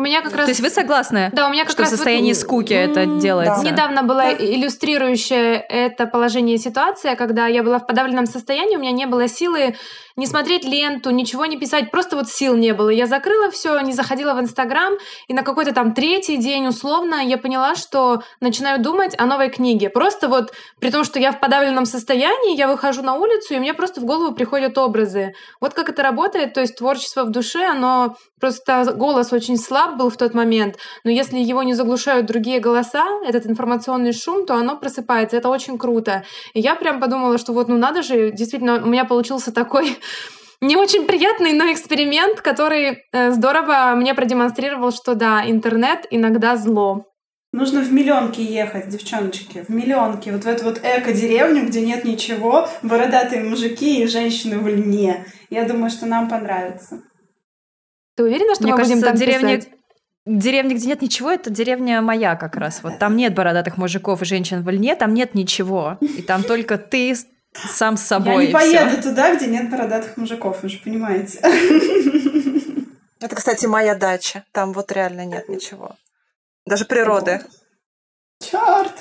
[0.00, 0.46] У меня как раз...
[0.46, 1.28] То есть вы согласны?
[1.34, 1.92] Да, у меня как что раз...
[1.92, 2.40] в состоянии вот...
[2.40, 3.62] скуки это делается?
[3.62, 3.70] Да.
[3.70, 9.04] Недавно была иллюстрирующая это положение ситуация, когда я была в подавленном состоянии, у меня не
[9.04, 9.74] было силы
[10.16, 12.90] не смотреть ленту, ничего не писать, просто вот сил не было.
[12.90, 14.94] Я закрыла все, не заходила в Инстаграм,
[15.28, 19.88] и на какой-то там третий день условно я поняла, что начинаю думать о новой книге.
[19.90, 23.74] Просто вот при том, что я в подавленном состоянии, я выхожу на улицу, и мне
[23.74, 25.34] просто в голову приходят образы.
[25.60, 30.10] Вот как это работает, то есть творчество в душе, оно просто голос очень слаб был
[30.10, 34.76] в тот момент, но если его не заглушают другие голоса, этот информационный шум, то оно
[34.76, 35.36] просыпается.
[35.36, 36.24] Это очень круто.
[36.54, 39.98] И я прям подумала, что вот ну надо же, действительно, у меня получился такой
[40.60, 47.06] не очень приятный, но эксперимент, который э, здорово мне продемонстрировал, что да, интернет иногда зло.
[47.52, 50.30] Нужно в миллионки ехать, девчоночки, в миллионки.
[50.30, 55.26] Вот в эту вот эко-деревню, где нет ничего, бородатые мужики и женщины в льне.
[55.50, 57.02] Я думаю, что нам понравится.
[58.14, 59.56] Ты уверена, что Мне мы кажется, будем там деревня...
[59.56, 59.72] писать?
[60.30, 62.84] Деревня, где нет ничего, это деревня моя как раз.
[62.84, 65.98] Вот там нет бородатых мужиков и женщин в льне, там нет ничего.
[66.00, 67.16] И там только ты
[67.52, 68.44] сам с собой.
[68.44, 69.10] Я не поеду всё.
[69.10, 71.40] туда, где нет бородатых мужиков, вы же понимаете.
[73.20, 74.44] Это, кстати, моя дача.
[74.52, 75.96] Там вот реально нет ничего.
[76.64, 77.40] Даже природы.
[78.40, 78.92] Черт!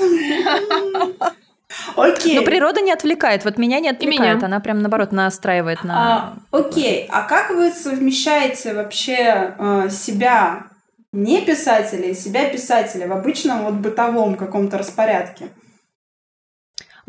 [1.96, 2.40] Окей.
[2.40, 3.46] Но природа не отвлекает.
[3.46, 4.38] Вот меня не отвлекает.
[4.38, 4.46] Меня.
[4.48, 5.94] Она прям наоборот настраивает на.
[5.94, 7.08] А, окей.
[7.12, 10.70] А как вы совмещаете вообще э, себя
[11.12, 15.50] не писателя и себя писателя в обычном вот бытовом каком-то распорядке?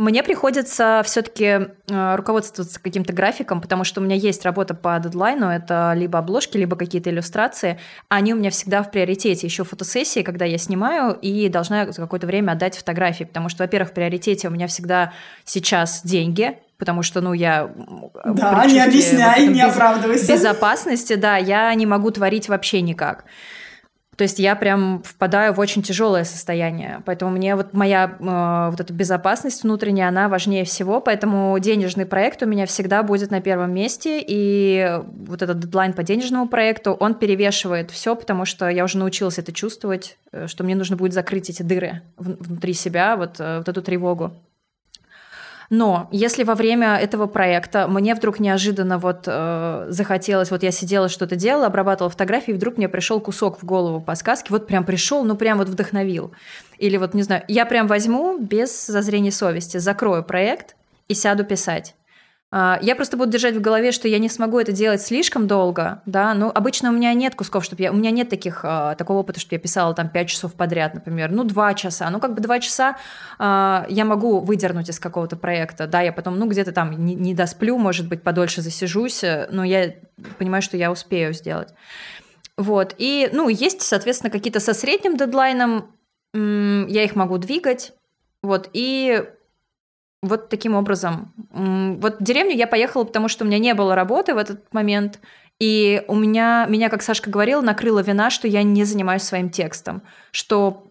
[0.01, 5.51] Мне приходится все-таки э, руководствоваться каким-то графиком, потому что у меня есть работа по дедлайну,
[5.51, 7.79] это либо обложки, либо какие-то иллюстрации.
[8.09, 9.47] Они у меня всегда в приоритете.
[9.47, 13.91] Еще фотосессии, когда я снимаю и должна за какое-то время отдать фотографии, потому что, во-первых,
[13.91, 15.13] в приоритете у меня всегда
[15.45, 17.71] сейчас деньги, потому что, ну, я...
[18.25, 20.33] Да, не объясняй, вот не без, оправдывайся.
[20.33, 23.27] Безопасности, да, я не могу творить вообще никак.
[24.21, 27.01] То есть я прям впадаю в очень тяжелое состояние.
[27.07, 31.01] Поэтому мне вот моя э, вот эта безопасность внутренняя, она важнее всего.
[31.01, 34.23] Поэтому денежный проект у меня всегда будет на первом месте.
[34.23, 39.39] И вот этот дедлайн по денежному проекту, он перевешивает все, потому что я уже научилась
[39.39, 43.71] это чувствовать, э, что мне нужно будет закрыть эти дыры внутри себя, вот, э, вот
[43.71, 44.33] эту тревогу.
[45.71, 51.09] Но если во время этого проекта мне вдруг неожиданно вот э, захотелось, вот я сидела,
[51.09, 54.85] что-то делала, обрабатывала фотографии, и вдруг мне пришел кусок в голову по сказке, вот прям
[54.85, 56.33] пришел, ну прям вот вдохновил.
[56.79, 60.75] Или вот, не знаю, я прям возьму без зазрения совести, закрою проект
[61.07, 61.95] и сяду писать.
[62.53, 66.03] А, я просто буду держать в голове, что я не смогу это делать слишком долго,
[66.05, 69.19] да, ну, обычно у меня нет кусков, чтобы я, у меня нет таких, а, такого
[69.19, 72.41] опыта, что я писала там 5 часов подряд, например, ну, 2 часа, ну, как бы
[72.41, 72.97] 2 часа
[73.39, 77.35] а, я могу выдернуть из какого-то проекта, да, я потом, ну, где-то там не, не
[77.35, 79.95] досплю, может быть, подольше засижусь, но я
[80.39, 81.73] понимаю, что я успею сделать.
[82.57, 85.95] Вот, и, ну, есть, соответственно, какие-то со средним дедлайном,
[86.35, 87.93] я их могу двигать,
[88.43, 89.25] вот, и
[90.23, 91.33] вот таким образом.
[91.51, 95.19] Вот в деревню я поехала, потому что у меня не было работы в этот момент,
[95.61, 100.03] И у меня, меня, как Сашка говорила, накрыла вина, что я не занимаюсь своим текстом,
[100.33, 100.87] что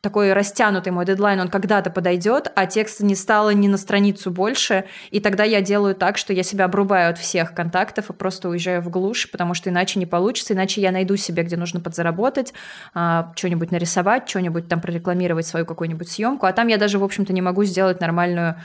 [0.00, 4.86] такой растянутый мой дедлайн, он когда-то подойдет, а текста не стало ни на страницу больше,
[5.12, 8.82] и тогда я делаю так, что я себя обрубаю от всех контактов и просто уезжаю
[8.82, 12.54] в глушь, потому что иначе не получится, иначе я найду себе, где нужно подзаработать,
[12.94, 17.32] а, что-нибудь нарисовать, что-нибудь там прорекламировать свою какую-нибудь съемку, а там я даже, в общем-то,
[17.32, 18.56] не могу сделать нормальную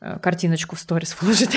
[0.00, 1.56] Э, картиночку в сторис выложить.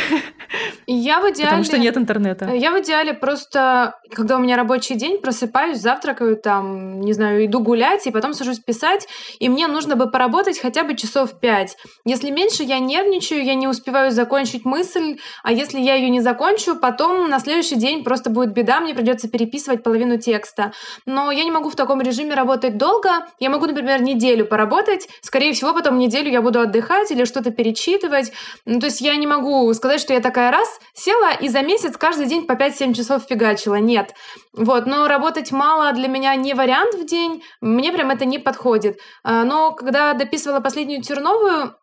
[0.91, 1.49] Я в идеале...
[1.49, 2.45] Потому что нет интернета.
[2.45, 7.45] Э, я в идеале просто, когда у меня рабочий день, просыпаюсь, завтракаю, там, не знаю,
[7.45, 11.77] иду гулять, и потом сажусь писать, и мне нужно бы поработать хотя бы часов пять.
[12.05, 16.75] Если меньше, я нервничаю, я не успеваю закончить мысль, а если я ее не закончу,
[16.75, 20.73] потом на следующий день просто будет беда, мне придется переписывать половину текста.
[21.05, 23.27] Но я не могу в таком режиме работать долго.
[23.39, 28.31] Я могу, например, неделю поработать, скорее всего, потом неделю я буду отдыхать или что-то перечитывать.
[28.65, 31.97] Ну, то есть я не могу сказать, что я такая раз села и за месяц
[31.97, 33.75] каждый день по 5-7 часов фигачила.
[33.75, 34.13] Нет.
[34.53, 37.43] Вот, но работать мало для меня не вариант в день.
[37.61, 38.99] Мне прям это не подходит.
[39.23, 41.75] А, но когда дописывала последнюю Терновую,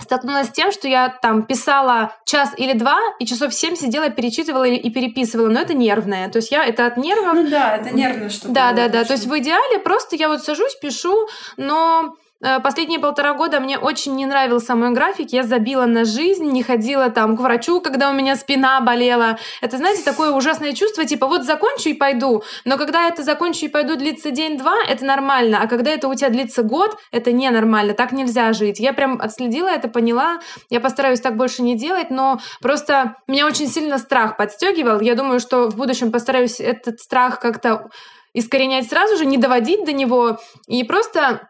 [0.00, 4.64] столкнулась с тем, что я там писала час или два, и часов семь сидела, перечитывала
[4.64, 6.28] и переписывала, но это нервное.
[6.28, 7.34] То есть я это от нервов.
[7.34, 9.04] Ну да, это нервно, что Да, да, да.
[9.04, 12.16] То есть в идеале просто я вот сажусь, пишу, но
[12.62, 15.32] последние полтора года мне очень не нравился мой график.
[15.32, 19.38] Я забила на жизнь, не ходила там к врачу, когда у меня спина болела.
[19.60, 22.42] Это, знаете, такое ужасное чувство, типа вот закончу и пойду.
[22.64, 25.60] Но когда это закончу и пойду длится день-два, это нормально.
[25.62, 27.94] А когда это у тебя длится год, это ненормально.
[27.94, 28.80] Так нельзя жить.
[28.80, 30.40] Я прям отследила это, поняла.
[30.70, 35.00] Я постараюсь так больше не делать, но просто меня очень сильно страх подстегивал.
[35.00, 37.88] Я думаю, что в будущем постараюсь этот страх как-то
[38.34, 41.48] искоренять сразу же, не доводить до него и просто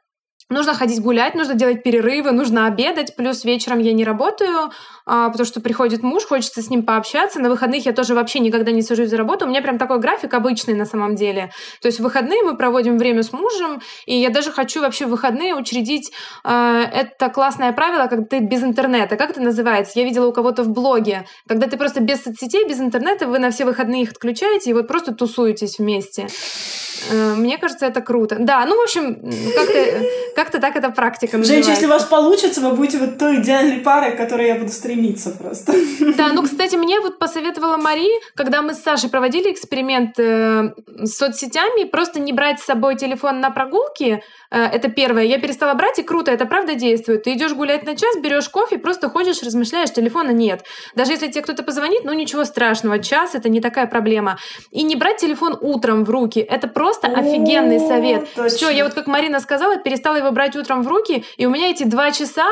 [0.48, 4.70] Нужно ходить гулять, нужно делать перерывы, нужно обедать, плюс вечером я не работаю,
[5.04, 7.40] а, потому что приходит муж, хочется с ним пообщаться.
[7.40, 9.44] На выходных я тоже вообще никогда не сажусь за работу.
[9.44, 11.50] У меня прям такой график обычный на самом деле.
[11.82, 15.10] То есть в выходные мы проводим время с мужем, и я даже хочу вообще в
[15.10, 16.12] выходные учредить
[16.44, 19.16] э, это классное правило, когда ты без интернета.
[19.16, 19.98] Как это называется?
[19.98, 21.26] Я видела у кого-то в блоге.
[21.48, 24.86] Когда ты просто без соцсетей, без интернета, вы на все выходные их отключаете и вот
[24.86, 26.28] просто тусуетесь вместе.
[27.10, 28.36] Э, мне кажется, это круто.
[28.38, 29.16] Да, ну, в общем,
[29.54, 30.06] как-то
[30.36, 31.70] как так эта практика называется.
[31.70, 34.70] Женщина, если у вас получится, вы будете вот той идеальной парой, к которой я буду
[34.70, 35.72] стремиться просто.
[36.16, 41.16] Да, ну, кстати, мне вот посоветовала Мари, когда мы с Сашей проводили эксперимент э, с
[41.16, 45.24] соцсетями, просто не брать с собой телефон на прогулки, это первое.
[45.24, 47.24] Я перестала брать, и круто, это правда действует.
[47.24, 50.64] Ты идешь гулять на час, берешь кофе, просто ходишь, размышляешь, телефона нет.
[50.94, 54.38] Даже если тебе кто-то позвонит, ну ничего страшного, час это не такая проблема.
[54.70, 58.28] И не брать телефон утром в руки, это просто офигенный совет.
[58.48, 61.70] Все, я вот как Марина сказала, перестала его брать утром в руки, и у меня
[61.70, 62.46] эти два часа,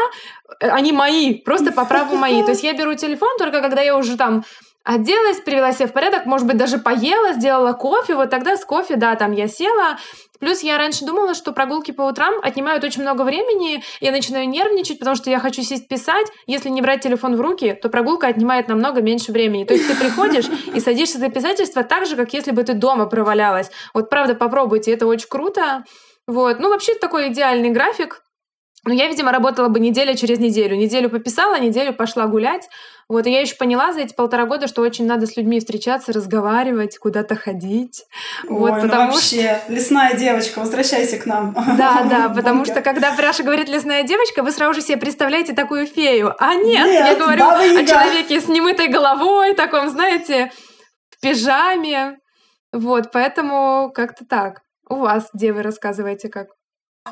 [0.60, 2.42] э, они мои, просто по праву мои.
[2.42, 4.44] То есть я беру телефон только когда я уже там
[4.84, 8.96] оделась, привела себя в порядок, может быть, даже поела, сделала кофе, вот тогда с кофе,
[8.96, 9.98] да, там я села.
[10.38, 14.98] Плюс я раньше думала, что прогулки по утрам отнимают очень много времени, я начинаю нервничать,
[14.98, 16.26] потому что я хочу сесть писать.
[16.46, 19.64] Если не брать телефон в руки, то прогулка отнимает намного меньше времени.
[19.64, 23.06] То есть ты приходишь и садишься за писательство так же, как если бы ты дома
[23.06, 23.70] провалялась.
[23.94, 25.84] Вот правда, попробуйте, это очень круто.
[26.26, 26.58] Вот.
[26.58, 28.22] Ну, вообще такой идеальный график.
[28.86, 30.76] Но я, видимо, работала бы неделя через неделю.
[30.76, 32.68] Неделю пописала, неделю пошла гулять.
[33.08, 36.12] Вот, и я еще поняла за эти полтора года, что очень надо с людьми встречаться,
[36.12, 38.04] разговаривать, куда-то ходить.
[38.48, 39.72] Ой, вот, ну потому ну вообще, что...
[39.72, 41.54] лесная девочка, возвращайся к нам.
[41.76, 45.86] Да, да, потому что когда Пряша говорит «лесная девочка», вы сразу же себе представляете такую
[45.86, 46.34] фею.
[46.38, 50.50] А нет, нет я говорю о человеке с немытой головой, таком, знаете,
[51.10, 52.18] в пижаме.
[52.72, 54.62] Вот, поэтому как-то так.
[54.88, 56.48] У вас, где вы рассказываете, как?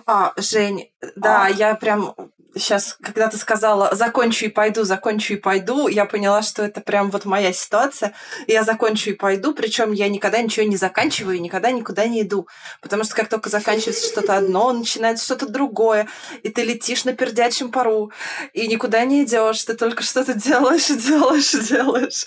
[0.06, 1.48] А, Жень, да, а.
[1.50, 2.14] я прям
[2.54, 7.10] сейчас, когда ты сказала «закончу и пойду, закончу и пойду», я поняла, что это прям
[7.10, 8.14] вот моя ситуация.
[8.46, 12.46] Я закончу и пойду, причем я никогда ничего не заканчиваю и никогда никуда не иду.
[12.80, 16.08] Потому что как только заканчивается что-то одно, начинается что-то другое,
[16.42, 18.12] и ты летишь на пердячем пару,
[18.52, 22.26] и никуда не идешь, ты только что-то делаешь, делаешь, делаешь.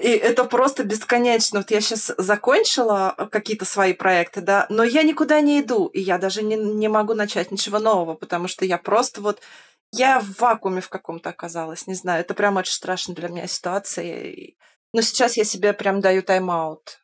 [0.00, 1.60] И это просто бесконечно.
[1.60, 6.18] Вот я сейчас закончила какие-то свои проекты, да, но я никуда не иду, и я
[6.18, 9.40] даже не, не могу начать ничего нового, потому что я просто вот
[9.98, 12.20] я в вакууме в каком-то оказалась, не знаю.
[12.20, 14.34] Это прям очень страшно для меня ситуация.
[14.92, 16.98] Но сейчас я себе прям даю тайм-аут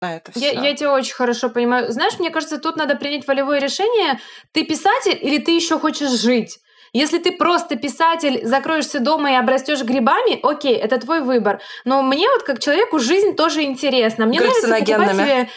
[0.00, 0.52] на это все.
[0.52, 1.92] Я, я тебя очень хорошо понимаю.
[1.92, 4.20] Знаешь, мне кажется, тут надо принять волевое решение.
[4.52, 6.58] Ты писатель или ты еще хочешь жить?
[6.92, 11.60] Если ты просто писатель, закроешься дома и обрастешь грибами, окей, это твой выбор.
[11.84, 14.26] Но мне вот как человеку жизнь тоже интересна.
[14.26, 15.48] Мне нравится покупать себе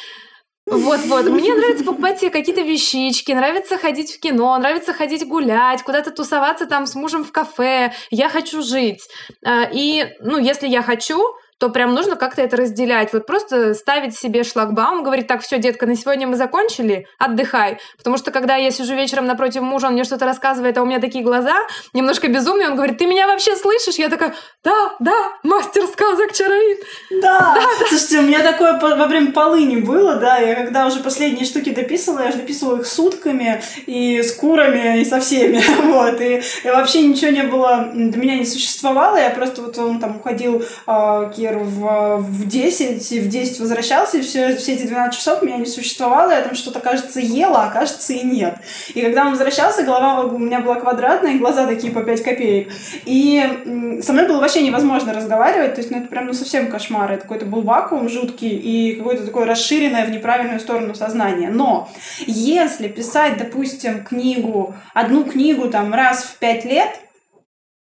[0.71, 1.25] вот-вот.
[1.29, 6.65] Мне нравится покупать себе какие-то вещички, нравится ходить в кино, нравится ходить гулять, куда-то тусоваться
[6.65, 7.93] там с мужем в кафе.
[8.09, 9.07] Я хочу жить.
[9.45, 11.21] А, и, ну, если я хочу,
[11.61, 13.13] то прям нужно как-то это разделять.
[13.13, 17.77] Вот просто ставить себе шлагбаум, говорить, так, все, детка, на сегодня мы закончили, отдыхай.
[17.97, 20.99] Потому что когда я сижу вечером напротив мужа, он мне что-то рассказывает, а у меня
[20.99, 21.55] такие глаза,
[21.93, 23.99] немножко безумные, он говорит, ты меня вообще слышишь?
[23.99, 24.33] Я такая,
[24.63, 26.79] да, да, мастер сказок Чароид.
[27.21, 27.85] Да, да, да.
[27.89, 32.23] Слушайте, у меня такое во время полыни было, да, я когда уже последние штуки дописывала,
[32.23, 37.03] я же дописывала их сутками и с курами, и со всеми, вот, и, и вообще
[37.03, 41.59] ничего не было, для меня не существовало, я просто вот он там уходил э, Кир
[41.59, 45.65] в, в 10, и в 10 возвращался, и все, все эти 12 часов меня не
[45.65, 48.55] существовало, я там что-то, кажется, ела, а кажется и нет.
[48.93, 52.71] И когда он возвращался, голова у меня была квадратная, и глаза такие по 5 копеек.
[53.05, 57.11] И со мной было вообще невозможно разговаривать, то есть, ну, это прям, ну, совсем кошмар,
[57.11, 61.49] это какой-то был вакуум жуткий и какое-то такое расширенное в неправильную сторону сознание.
[61.49, 61.89] Но
[62.25, 66.89] если писать, допустим, книгу, одну книгу там раз в пять лет,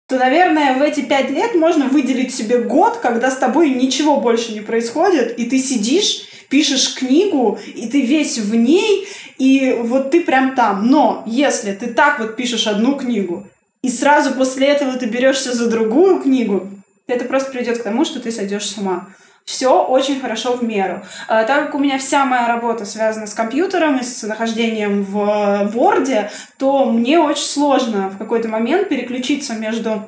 [0.08, 4.54] то, наверное, в эти пять лет можно выделить себе год, когда с тобой ничего больше
[4.54, 9.06] не происходит, и ты сидишь, пишешь книгу, и ты весь в ней,
[9.38, 10.88] и вот ты прям там.
[10.88, 13.48] Но если ты так вот пишешь одну книгу,
[13.82, 16.70] и сразу после этого ты берешься за другую книгу,
[17.08, 19.10] это просто приведет к тому, что ты сойдешь с ума
[19.48, 21.02] все очень хорошо в меру.
[21.30, 25.72] А, так как у меня вся моя работа связана с компьютером и с нахождением в
[25.74, 30.04] борде, то мне очень сложно в какой-то момент переключиться между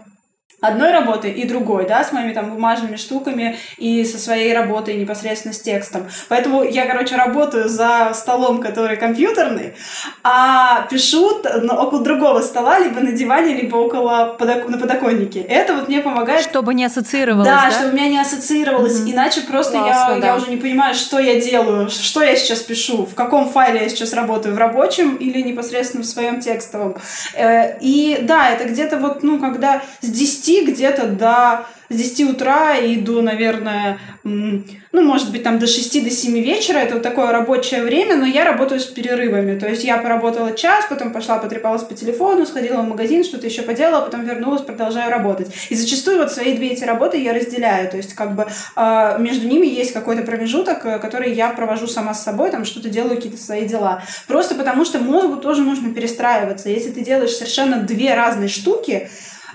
[0.62, 5.54] одной работы и другой, да, с моими там бумажными штуками и со своей работой непосредственно
[5.54, 6.08] с текстом.
[6.28, 9.76] Поэтому я, короче, работаю за столом, который компьютерный,
[10.24, 14.68] а пишу около другого стола, либо на диване, либо около подок...
[14.68, 15.42] на подоконнике.
[15.42, 16.42] Это вот мне помогает.
[16.42, 17.66] Чтобы не ассоциировалось, да?
[17.66, 19.00] Да, чтобы у меня не ассоциировалось.
[19.00, 19.14] Mm-hmm.
[19.14, 20.28] Иначе просто Классно, я, да.
[20.28, 23.90] я уже не понимаю, что я делаю, что я сейчас пишу, в каком файле я
[23.90, 26.96] сейчас работаю, в рабочем или непосредственно в своем текстовом.
[27.34, 32.78] Э, и да, это где-то вот, ну, когда с 10 где-то до с 10 утра
[32.78, 36.78] и до, наверное, ну, может быть, там до 6 до 7 вечера.
[36.78, 39.58] Это вот такое рабочее время, но я работаю с перерывами.
[39.58, 43.64] То есть я поработала час, потом пошла, потрепалась по телефону, сходила в магазин, что-то еще
[43.64, 45.52] поделала, потом вернулась, продолжаю работать.
[45.70, 47.90] И зачастую вот свои две эти работы я разделяю.
[47.90, 48.46] То есть как бы
[48.76, 52.90] э, между ними есть какой-то промежуток, э, который я провожу сама с собой, там что-то
[52.90, 54.04] делаю, какие-то свои дела.
[54.28, 56.70] Просто потому что мозгу тоже нужно перестраиваться.
[56.70, 59.10] Если ты делаешь совершенно две разные штуки,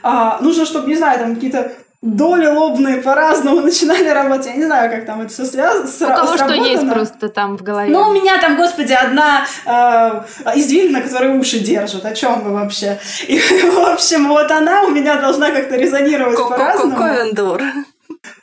[0.05, 4.46] а, нужно, чтобы, не знаю, там какие-то доли лобные по-разному начинали работать.
[4.46, 5.88] Я не знаю, как там это все связано.
[5.88, 7.90] У кого что есть просто там в голове.
[7.90, 12.05] Ну, у меня там, господи, одна э, извилина, которая уши держит.
[12.05, 13.00] О чем вы вообще?
[13.26, 16.96] И, в общем, вот она у меня должна как-то резонировать по-разному.
[16.96, 17.62] Ковендур.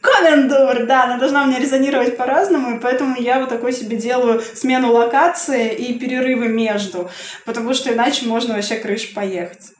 [0.01, 4.41] Ковендур, да, она должна у меня резонировать по-разному, и поэтому я вот такой себе делаю
[4.55, 7.11] смену локации и перерывы между,
[7.45, 9.71] потому что иначе можно вообще крыш поехать.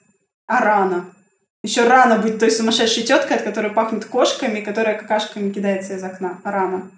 [0.45, 1.05] А рано.
[1.63, 6.39] Еще рано быть той сумасшедшей теткой, от которой пахнет кошками, которая какашками кидается из окна.
[6.43, 6.89] Рано.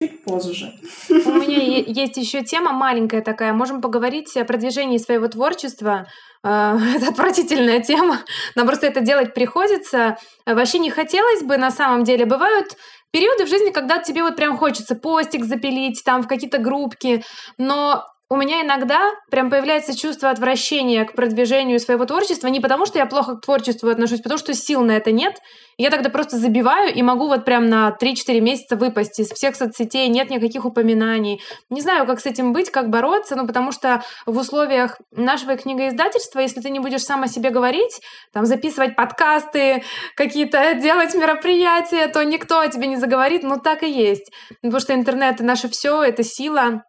[0.00, 0.72] Чуть позже.
[1.08, 3.52] У меня есть еще тема маленькая такая.
[3.52, 6.06] Можем поговорить о продвижении своего творчества.
[6.44, 8.20] Э, это отвратительная тема.
[8.54, 10.16] Нам просто это делать приходится.
[10.46, 12.24] Вообще не хотелось бы на самом деле.
[12.24, 12.76] Бывают
[13.12, 17.24] периоды в жизни, когда тебе вот прям хочется постик запилить, там в какие-то группки,
[17.58, 22.98] но у меня иногда прям появляется чувство отвращения к продвижению своего творчества не потому, что
[22.98, 25.36] я плохо к творчеству отношусь, потому что сил на это нет.
[25.76, 30.08] Я тогда просто забиваю и могу вот прям на 3-4 месяца выпасть из всех соцсетей,
[30.08, 31.42] нет никаких упоминаний.
[31.68, 36.40] Не знаю, как с этим быть, как бороться, ну потому что в условиях нашего книгоиздательства,
[36.40, 38.00] если ты не будешь сам о себе говорить,
[38.32, 39.82] там записывать подкасты,
[40.16, 44.32] какие-то делать мероприятия, то никто о тебе не заговорит, ну так и есть.
[44.62, 46.82] Потому что интернет— наше все, это сила,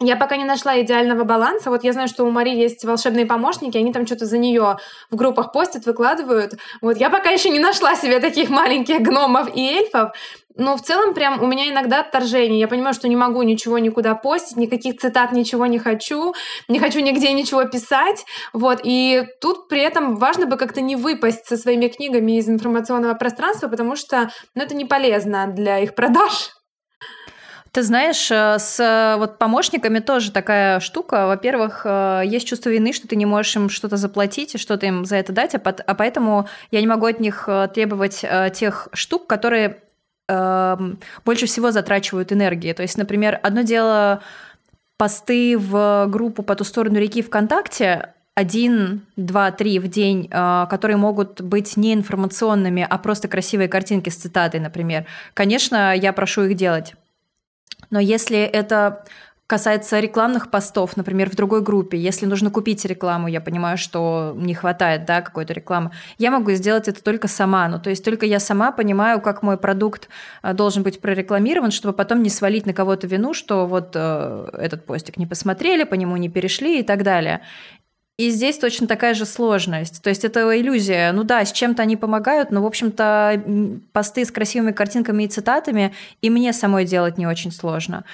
[0.00, 1.70] я пока не нашла идеального баланса.
[1.70, 4.78] Вот я знаю, что у Мари есть волшебные помощники, они там что-то за нее
[5.10, 6.54] в группах постят, выкладывают.
[6.80, 10.12] Вот я пока еще не нашла себе таких маленьких гномов и эльфов.
[10.56, 12.60] Но в целом прям у меня иногда отторжение.
[12.60, 16.32] Я понимаю, что не могу ничего никуда постить, никаких цитат ничего не хочу,
[16.68, 18.24] не хочу нигде ничего писать.
[18.52, 18.80] Вот.
[18.84, 23.68] И тут при этом важно бы как-то не выпасть со своими книгами из информационного пространства,
[23.68, 26.53] потому что ну, это не полезно для их продаж.
[27.74, 31.26] Ты знаешь, э, с э, вот помощниками тоже такая штука.
[31.26, 35.04] Во-первых, э, есть чувство вины, что ты не можешь им что-то заплатить и что-то им
[35.04, 39.78] за это дать, а, а поэтому я не могу от них требовать тех штук, которые
[40.28, 42.72] эм, больше всего затрачивают энергии.
[42.72, 44.22] То есть, например, одно дело
[44.96, 51.40] посты в группу по ту сторону реки ВКонтакте, один, два, три в день, которые могут
[51.40, 55.06] быть не информационными, а просто красивые картинки с цитатой, например.
[55.34, 56.94] Конечно, я прошу их делать.
[57.90, 59.04] Но если это
[59.46, 64.54] касается рекламных постов, например, в другой группе, если нужно купить рекламу, я понимаю, что не
[64.54, 68.40] хватает, да, какой-то рекламы, я могу сделать это только сама, ну, то есть только я
[68.40, 70.08] сама понимаю, как мой продукт
[70.42, 74.86] э, должен быть прорекламирован, чтобы потом не свалить на кого-то вину, что вот э, этот
[74.86, 77.42] постик не посмотрели, по нему не перешли и так далее.
[78.16, 80.00] И здесь точно такая же сложность.
[80.00, 81.10] То есть это иллюзия.
[81.12, 83.42] Ну да, с чем-то они помогают, но, в общем-то,
[83.92, 85.92] посты с красивыми картинками и цитатами
[86.22, 88.04] и мне самой делать не очень сложно.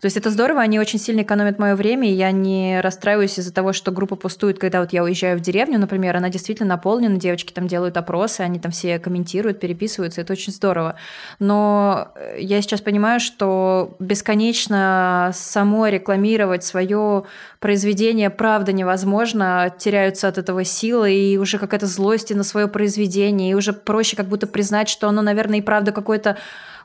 [0.00, 3.52] То есть это здорово, они очень сильно экономят мое время, и я не расстраиваюсь из-за
[3.52, 7.52] того, что группа пустует, когда вот я уезжаю в деревню, например, она действительно наполнена, девочки
[7.52, 10.96] там делают опросы, они там все комментируют, переписываются, это очень здорово.
[11.38, 17.24] Но я сейчас понимаю, что бесконечно самой рекламировать свое
[17.58, 23.54] произведение правда невозможно, теряются от этого силы, и уже какая-то злость на свое произведение, и
[23.54, 26.38] уже проще как будто признать, что оно, наверное, и правда какое-то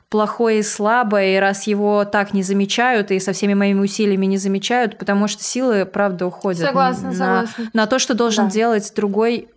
[0.08, 4.38] плохое и слабое, и раз его так не замечают, и со всеми моими усилиями не
[4.38, 7.70] замечают, потому что силы, правда, уходят согласна, на, согласна.
[7.72, 8.50] на то, что должен да.
[8.50, 9.48] делать другой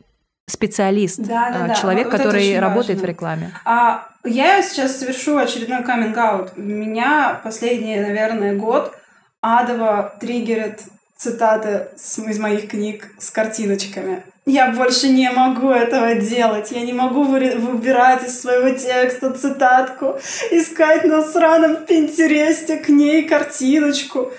[0.48, 3.06] специалист, да, да, а, человек, вот который работает важно.
[3.06, 3.52] в рекламе.
[3.66, 6.58] А я сейчас совершу очередной каминг-аут.
[6.58, 8.96] Меня последний, наверное, год
[9.42, 10.82] адово триггерит
[11.16, 14.24] цитаты из моих книг с картиночками.
[14.50, 16.72] Я больше не могу этого делать.
[16.72, 20.20] Я не могу выбирать из своего текста цитатку,
[20.50, 24.32] искать на сраном Пинтересте к ней картиночку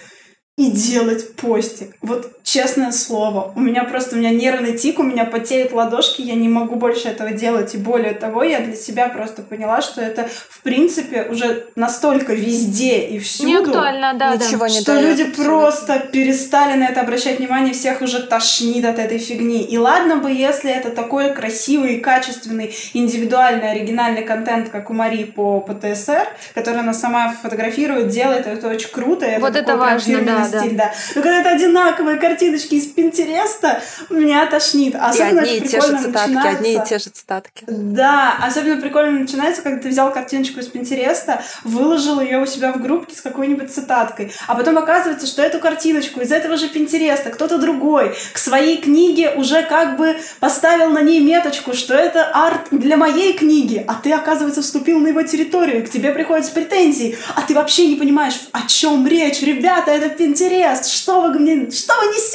[0.59, 1.95] и делать постик.
[2.03, 6.35] Вот честное слово, у меня просто, у меня нервный тик, у меня потеют ладошки, я
[6.35, 7.75] не могу больше этого делать.
[7.75, 12.99] И более того, я для себя просто поняла, что это, в принципе, уже настолько везде
[13.07, 13.49] и всюду.
[13.49, 14.69] Не актуально, да, Ничего да.
[14.69, 15.45] Не что люди абсолютно.
[15.45, 19.63] просто перестали на это обращать внимание, всех уже тошнит от этой фигни.
[19.63, 25.61] И ладно бы, если это такой красивый, качественный, индивидуальный, оригинальный контент, как у Марии по
[25.61, 29.27] ПТСР, который она сама фотографирует, делает, это очень круто.
[29.39, 30.93] Вот это, это важно, да, стиль, да.
[31.15, 34.97] Но когда это одинаковые картиночки из Пинтереста, меня тошнит.
[34.99, 36.49] Особенно и одни и те же цитатки, начинается...
[36.49, 37.65] одни и те же цитатки.
[37.69, 42.81] Да, особенно прикольно начинается, когда ты взял картиночку из Пинтереста, выложил ее у себя в
[42.81, 47.59] группке с какой-нибудь цитаткой, а потом оказывается, что эту картиночку из этого же Пинтереста кто-то
[47.59, 52.97] другой к своей книге уже как бы поставил на ней меточку, что это арт для
[52.97, 57.43] моей книги, а ты, оказывается, вступил на его территорию, к тебе приходят с претензией, а
[57.43, 62.07] ты вообще не понимаешь, о чем речь, ребята, это Пинтерест, что вы мне, что вы
[62.07, 62.30] несете?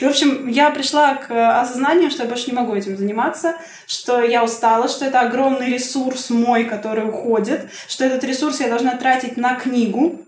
[0.00, 3.56] И, в общем, я пришла к осознанию, что я больше не могу этим заниматься,
[3.86, 8.96] что я устала, что это огромный ресурс мой, который уходит, что этот ресурс я должна
[8.96, 10.23] тратить на книгу,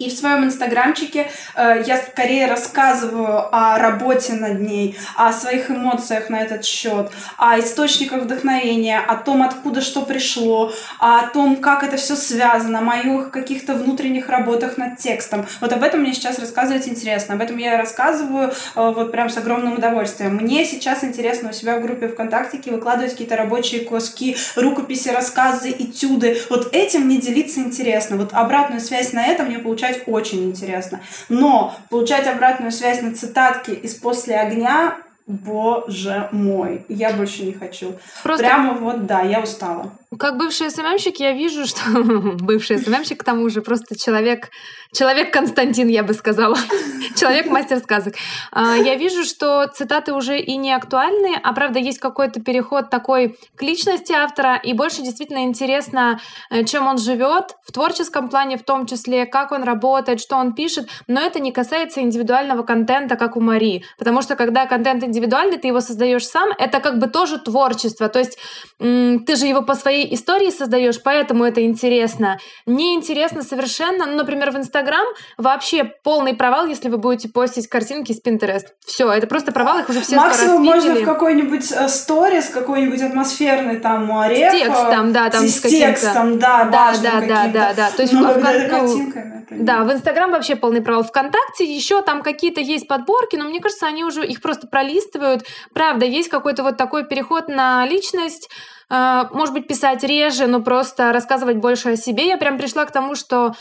[0.00, 6.30] и в своем инстаграмчике э, я скорее рассказываю о работе над ней, о своих эмоциях
[6.30, 11.98] на этот счет, о источниках вдохновения, о том, откуда что пришло, о том, как это
[11.98, 15.46] все связано, о моих каких-то внутренних работах над текстом.
[15.60, 17.34] Вот об этом мне сейчас рассказывать интересно.
[17.34, 20.36] Об этом я рассказываю э, вот прям с огромным удовольствием.
[20.36, 26.40] Мне сейчас интересно у себя в группе ВКонтакте выкладывать какие-то рабочие куски, рукописи, рассказы, этюды.
[26.48, 28.16] Вот этим мне делиться интересно.
[28.16, 31.00] Вот обратную связь на это мне получать получать очень интересно.
[31.28, 37.94] Но получать обратную связь на цитатки из «После огня» Боже мой, я больше не хочу.
[38.24, 38.44] Просто...
[38.44, 39.92] Прямо вот, да, я устала.
[40.18, 41.80] Как бывший СММщик я вижу, что...
[41.94, 44.50] бывший СММщик, к тому же, просто человек
[44.92, 46.56] Человек Константин, я бы сказала.
[47.16, 48.14] Человек мастер сказок.
[48.50, 53.38] А, я вижу, что цитаты уже и не актуальны, а правда есть какой-то переход такой
[53.54, 58.64] к личности автора, и больше действительно интересно, э, чем он живет в творческом плане, в
[58.64, 63.36] том числе, как он работает, что он пишет, но это не касается индивидуального контента, как
[63.36, 67.38] у Мари, потому что когда контент индивидуальный, ты его создаешь сам, это как бы тоже
[67.38, 68.38] творчество, то есть
[68.78, 72.38] ты же его по своей истории создаешь, поэтому это интересно.
[72.66, 78.12] Не интересно совершенно, ну, например, в Инстаграм вообще полный провал, если вы будете постить картинки
[78.12, 78.66] с Pinterest.
[78.84, 83.80] Все, это просто провал, их уже все Максимум можно в какой-нибудь э, сторис, какой-нибудь атмосферный
[83.80, 84.52] там реп.
[84.52, 87.90] С текстом, да, там с, с текстом, да, да, да, да, да, да.
[87.90, 89.12] То есть Но в, в, ну,
[89.50, 91.02] да, в Инстаграм вообще полный провал.
[91.02, 95.44] Вконтакте еще там какие-то есть подборки, но мне кажется, они уже их просто пролистывают.
[95.74, 98.48] Правда, есть какой-то вот такой переход на личность,
[98.90, 102.26] может быть, писать реже, но просто рассказывать больше о себе.
[102.26, 103.54] Я прям пришла к тому, что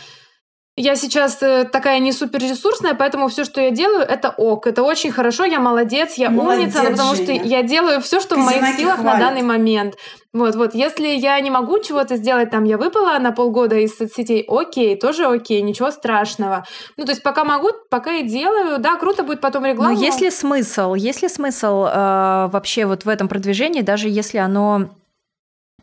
[0.81, 4.65] я сейчас э, такая не супер ресурсная, поэтому все, что я делаю, это ок.
[4.65, 7.39] Это очень хорошо, я молодец, я молодец, умница, потому Женя.
[7.39, 9.13] что я делаю все, что Казинаки в моих силах хвалит.
[9.13, 9.95] на данный момент.
[10.31, 10.73] Вот, вот.
[10.75, 15.25] Если я не могу чего-то сделать, там я выпала на полгода из соцсетей, окей, тоже
[15.25, 16.65] окей, ничего страшного.
[16.95, 19.93] Ну, то есть пока могу, пока и делаю, да, круто будет потом реклама.
[19.93, 24.37] Но есть ли смысл, есть ли смысл э, вообще вот в этом продвижении, даже если
[24.37, 24.91] оно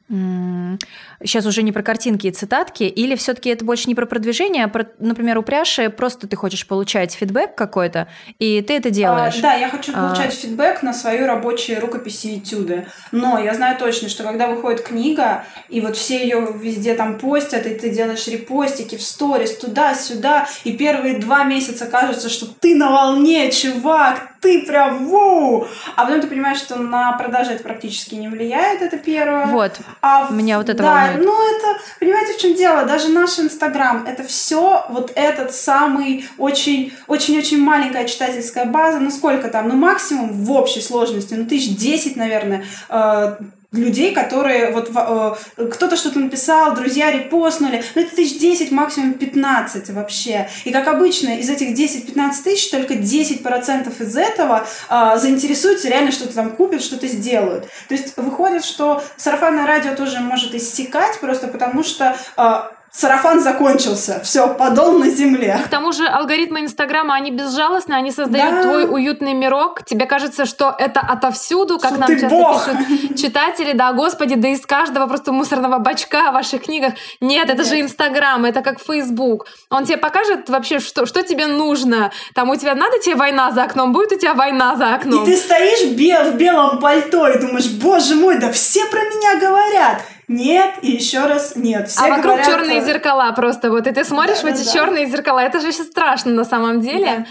[0.09, 4.69] Сейчас уже не про картинки и цитатки, или все-таки это больше не про продвижение, а
[4.69, 8.07] про, например, у пряши просто ты хочешь получать фидбэк какой-то,
[8.39, 9.39] и ты это делаешь.
[9.39, 10.07] А, да, я хочу а.
[10.09, 10.37] получать а...
[10.37, 12.87] фидбэк на свои рабочие рукописи и этюды.
[13.11, 17.67] Но я знаю точно, что когда выходит книга, и вот все ее везде там постят,
[17.67, 22.93] и ты делаешь репостики в сторис туда-сюда, и первые два месяца кажется, что ты на
[22.93, 25.67] волне, чувак, ты прям воу!
[25.97, 29.47] А потом ты понимаешь, что на продажи это практически не влияет, это первое.
[29.47, 29.81] Вот.
[30.01, 31.27] А меня вот это да, волнует.
[31.27, 32.85] ну это, понимаете, в чем дело?
[32.85, 39.49] Даже наш Инстаграм, это все вот этот самый очень, очень-очень маленькая читательская база, ну сколько
[39.49, 43.37] там, ну максимум в общей сложности, ну тысяч десять, наверное, э,
[43.77, 49.91] людей, которые вот э, кто-то что-то написал, друзья репостнули, ну это тысяч 10, максимум 15
[49.91, 50.49] вообще.
[50.65, 56.35] И как обычно, из этих 10-15 тысяч только 10% из этого э, заинтересуются, реально что-то
[56.35, 57.67] там купят, что-то сделают.
[57.89, 64.21] То есть выходит, что сарафанное радио тоже может иссякать просто потому, что э, сарафан закончился.
[64.25, 65.61] Все, подол на земле.
[65.65, 68.63] К тому же алгоритмы Инстаграма, они безжалостны, они создают да.
[68.63, 69.85] твой уютный мирок.
[69.85, 72.65] Тебе кажется, что это отовсюду, как что нам часто бог.
[72.65, 73.73] пишут читатели.
[73.73, 76.95] Да, господи, да из каждого просто мусорного бачка в ваших книгах.
[77.21, 77.67] Нет, это Нет.
[77.67, 79.47] же Инстаграм, это как Фейсбук.
[79.69, 82.11] Он тебе покажет вообще, что, что тебе нужно.
[82.35, 85.23] Там у тебя надо тебе война за окном, будет у тебя война за окном.
[85.25, 89.39] И ты стоишь бел, в белом пальто и думаешь, боже мой, да все про меня
[89.39, 91.89] говорят нет, и еще раз нет.
[91.89, 92.47] Все а вокруг говорят...
[92.47, 95.73] черные зеркала просто вот, и ты смотришь да, в эти да, черные зеркала, это же
[95.73, 97.19] сейчас страшно на самом деле.
[97.19, 97.27] Да.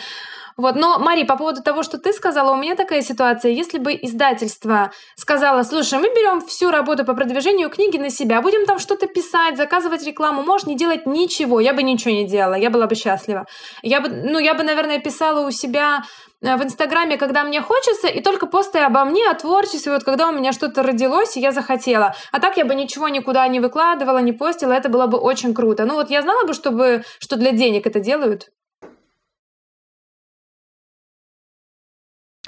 [0.57, 3.51] Вот, но, Мари, по поводу того, что ты сказала, у меня такая ситуация.
[3.51, 8.65] Если бы издательство сказало, слушай, мы берем всю работу по продвижению книги на себя, будем
[8.65, 12.69] там что-то писать, заказывать рекламу, можешь не делать ничего, я бы ничего не делала, я
[12.69, 13.45] была бы счастлива.
[13.81, 18.07] Я бы, ну, я бы, наверное, писала у себя Э, в Инстаграме, когда мне хочется,
[18.07, 21.51] и только посты обо мне, о творчестве, вот когда у меня что-то родилось, и я
[21.51, 22.15] захотела.
[22.31, 25.85] А так я бы ничего никуда не выкладывала, не постила, это было бы очень круто.
[25.85, 28.51] Ну вот я знала бы, чтобы, что для денег это делают.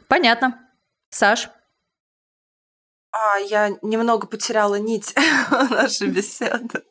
[0.08, 0.60] Понятно.
[1.10, 1.50] Саш?
[3.12, 5.16] А, я немного потеряла нить
[5.70, 6.84] нашей беседы.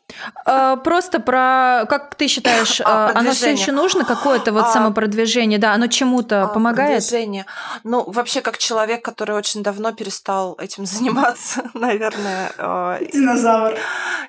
[0.45, 5.59] А, просто про, как ты считаешь, а, оно все еще нужно какое-то вот а, самопродвижение,
[5.59, 7.03] да, оно чему-то а, помогает?
[7.03, 7.47] Продвижение.
[7.85, 12.51] Ну, вообще, как человек, который очень давно перестал этим заниматься, наверное.
[12.59, 13.79] А, Динозавр.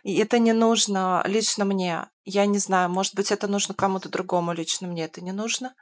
[0.04, 2.08] И это не нужно лично мне.
[2.26, 5.74] Я не знаю, может быть, это нужно кому-то другому, лично мне это не нужно.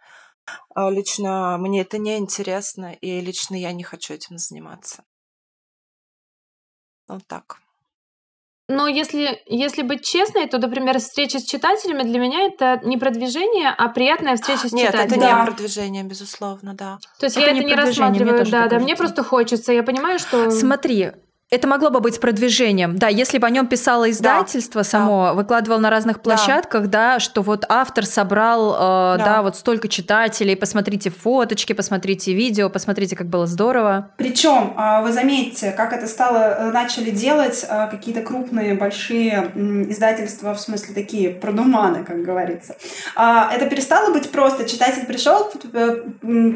[0.76, 5.04] А, лично мне это не интересно, и лично я не хочу этим заниматься.
[7.08, 7.58] Вот так.
[8.68, 13.70] Но если, если быть честной, то, например, встреча с читателями для меня это не продвижение,
[13.70, 15.22] а приятная встреча с Нет, читателями.
[15.22, 16.98] Нет, это не продвижение, безусловно, да.
[17.20, 18.80] То есть это я не это не рассматриваю, да, да, кажется.
[18.80, 20.50] мне просто хочется, я понимаю, что...
[20.50, 21.12] Смотри,
[21.52, 22.98] это могло бы быть продвижением.
[22.98, 25.34] Да, если бы о нем писало издательство да, само, да.
[25.34, 27.14] выкладывал на разных площадках, да.
[27.14, 29.26] да, что вот автор собрал, э, да.
[29.26, 34.10] да, вот столько читателей, посмотрите фоточки, посмотрите видео, посмотрите, как было здорово.
[34.18, 39.52] Причем, а, вы заметите, как это стало, э, начали делать э, какие-то крупные, большие
[39.88, 42.76] издательства, в смысле такие продуманы, как говорится.
[43.16, 44.68] А, это перестало быть просто.
[44.68, 45.98] Читатель пришел, э,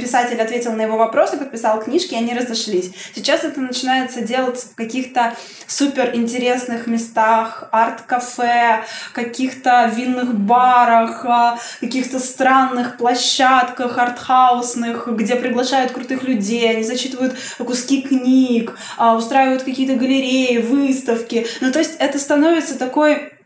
[0.01, 2.91] писатель ответил на его вопросы, подписал книжки, и они разошлись.
[3.13, 5.35] Сейчас это начинается делать каких-то
[5.67, 16.23] супер интересных местах, арт-кафе, каких-то винных барах, а, каких-то странных площадках артхаусных, где приглашают крутых
[16.23, 21.45] людей, они зачитывают куски книг, а, устраивают какие-то галереи, выставки.
[21.61, 23.38] Ну, то есть это становится такой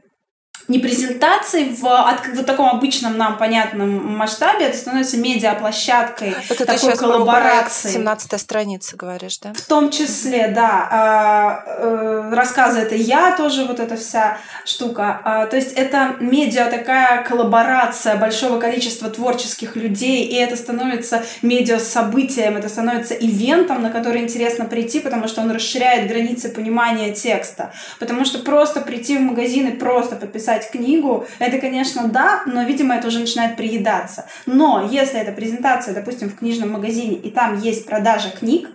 [0.68, 6.92] не презентацией в, от, в таком обычном нам понятном масштабе, это становится медиаплощадкой, это такой
[6.92, 7.94] ты коллаборацией.
[7.94, 9.54] 17 страница говоришь, да?
[9.54, 10.88] В том числе, да.
[10.90, 15.22] А, э, рассказы это я тоже, вот эта вся штука.
[15.24, 22.56] А, то есть это медиа такая коллаборация большого количества творческих людей, и это становится медиа-событием,
[22.56, 27.74] это становится ивентом, на который интересно прийти, потому что он расширяет границы понимания текста.
[28.00, 32.64] Потому что просто прийти в магазин и просто подписать написать книгу, это, конечно, да, но,
[32.64, 34.26] видимо, это уже начинает приедаться.
[34.46, 38.70] Но если это презентация, допустим, в книжном магазине, и там есть продажа книг,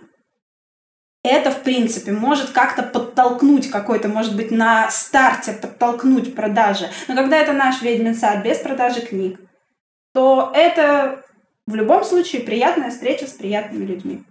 [1.23, 6.89] это, в принципе, может как-то подтолкнуть какой-то, может быть, на старте подтолкнуть продажи.
[7.07, 9.39] Но когда это наш ведьмин сад без продажи книг,
[10.13, 11.21] то это
[11.67, 14.23] в любом случае приятная встреча с приятными людьми.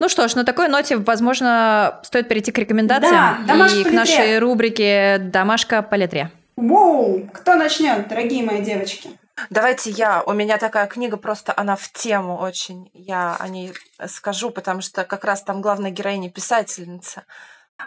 [0.00, 4.38] Ну что ж, на такой ноте, возможно, стоит перейти к рекомендациям да, и к нашей
[4.38, 6.30] рубрике «Домашка по литре».
[6.56, 7.28] Воу!
[7.32, 9.10] Кто начнет, дорогие мои девочки?
[9.50, 10.22] Давайте я.
[10.24, 12.90] У меня такая книга, просто она в тему очень.
[12.92, 13.72] Я о ней
[14.06, 17.24] скажу, потому что как раз там главная героиня писательница.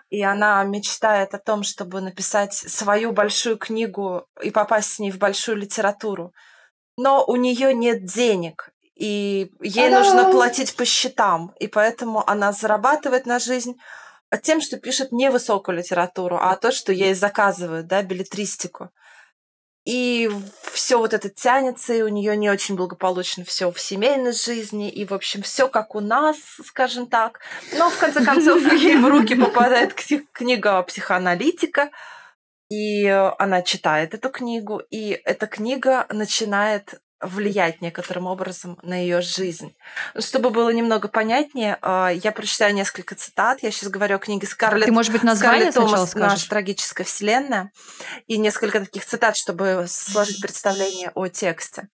[0.09, 5.17] И она мечтает о том, чтобы написать свою большую книгу и попасть с ней в
[5.17, 6.33] большую литературу.
[6.97, 8.69] Но у нее нет денег,
[9.01, 10.03] и ей Та-дам!
[10.03, 11.55] нужно платить по счетам.
[11.59, 13.79] И поэтому она зарабатывает на жизнь
[14.43, 18.91] тем, что пишет не высокую литературу, а то, что ей заказывают, да, билетристику.
[19.85, 20.29] И
[20.71, 25.03] все вот это тянется, и у нее не очень благополучно все в семейной жизни, и,
[25.03, 27.39] в общем, все как у нас, скажем так.
[27.75, 29.95] Но, в конце концов, ей в руки попадает
[30.31, 31.89] книга психоаналитика,
[32.69, 39.75] и она читает эту книгу, и эта книга начинает влиять некоторым образом на ее жизнь.
[40.17, 43.63] Чтобы было немного понятнее, а, я прочитаю несколько цитат.
[43.63, 44.85] Я сейчас говорю о книге Скарлетт.
[44.85, 47.71] Ты, может быть, название Скарлетт Томас «Наша трагическая вселенная».
[48.27, 51.89] И несколько таких цитат, чтобы сложить представление о тексте.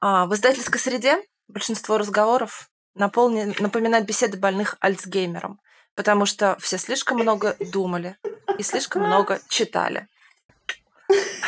[0.00, 5.60] А, в издательской среде большинство разговоров наполнен, напоминает беседы больных Альцгеймером,
[5.94, 8.16] потому что все слишком много думали
[8.58, 10.08] и слишком много читали.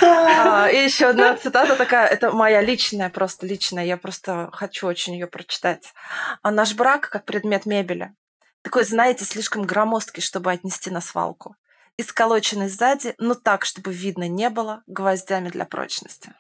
[0.03, 5.15] А, и еще одна цитата такая, это моя личная, просто личная, я просто хочу очень
[5.15, 5.93] ее прочитать.
[6.43, 8.15] А наш брак как предмет мебели.
[8.63, 11.57] Такой, знаете, слишком громоздкий, чтобы отнести на свалку.
[11.97, 16.35] И сколоченный сзади, но так, чтобы видно не было, гвоздями для прочности.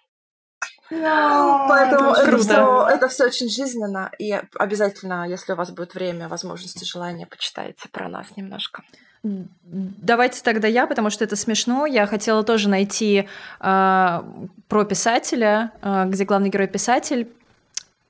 [0.91, 4.11] Поэтому это все, это все очень жизненно.
[4.19, 8.83] И обязательно, если у вас будет время, возможность и желание, почитайте про нас немножко.
[9.25, 11.87] Давайте тогда я, потому что это смешно.
[11.87, 13.27] Я хотела тоже найти
[13.61, 14.23] э,
[14.69, 17.29] про писателя, э, где главный герой писатель.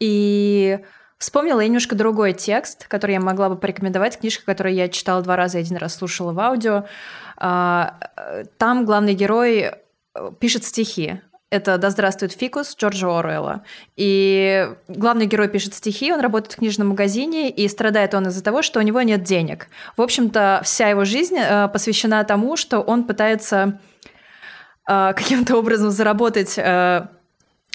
[0.00, 0.80] И
[1.16, 4.18] вспомнила я немножко другой текст, который я могла бы порекомендовать.
[4.18, 6.84] Книжка, которую я читала два раза один раз слушала в аудио.
[7.40, 7.90] Э,
[8.58, 9.70] там главный герой
[10.40, 11.20] пишет стихи.
[11.54, 13.62] Это «Да здравствует фикус» Джорджа Оруэлла.
[13.94, 18.62] И главный герой пишет стихи, он работает в книжном магазине, и страдает он из-за того,
[18.62, 19.68] что у него нет денег.
[19.96, 23.78] В общем-то, вся его жизнь э, посвящена тому, что он пытается
[24.88, 27.06] э, каким-то образом заработать э,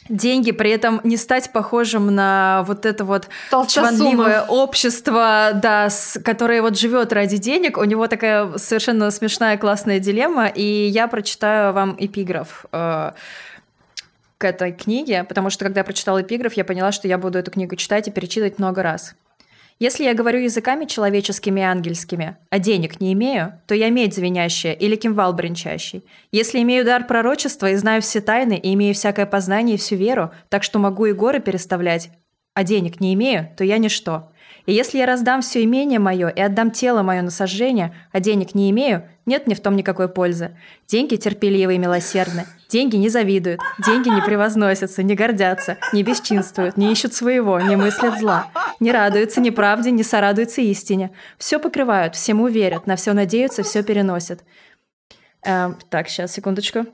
[0.10, 3.30] деньги, при этом не стать похожим на вот это вот
[3.70, 7.78] чванливое общество, да, с, которое вот живет ради денег.
[7.78, 12.66] У него такая совершенно смешная классная дилемма, и я прочитаю вам эпиграф
[14.40, 17.52] к этой книге, потому что когда я прочитала эпиграф, я поняла, что я буду эту
[17.52, 19.14] книгу читать и перечитывать много раз.
[19.80, 24.74] Если я говорю языками человеческими и ангельскими, а денег не имею, то я медь звенящая
[24.74, 26.04] или кимвал бренчащий.
[26.32, 30.32] Если имею дар пророчества и знаю все тайны, и имею всякое познание и всю веру,
[30.50, 32.10] так что могу и горы переставлять,
[32.60, 34.34] а денег не имею, то я ничто.
[34.66, 38.54] И если я раздам все имение мое и отдам тело мое на сожжение, а денег
[38.54, 40.58] не имею, нет мне в том никакой пользы.
[40.86, 42.46] Деньги терпеливы и милосердны.
[42.68, 48.20] Деньги не завидуют, деньги не превозносятся, не гордятся, не бесчинствуют, не ищут своего, не мыслят
[48.20, 51.12] зла, не радуются неправде, не сорадуются истине.
[51.38, 54.44] Все покрывают, всему верят, на все надеются, все переносят.
[55.46, 56.88] Эм, так, сейчас, секундочку.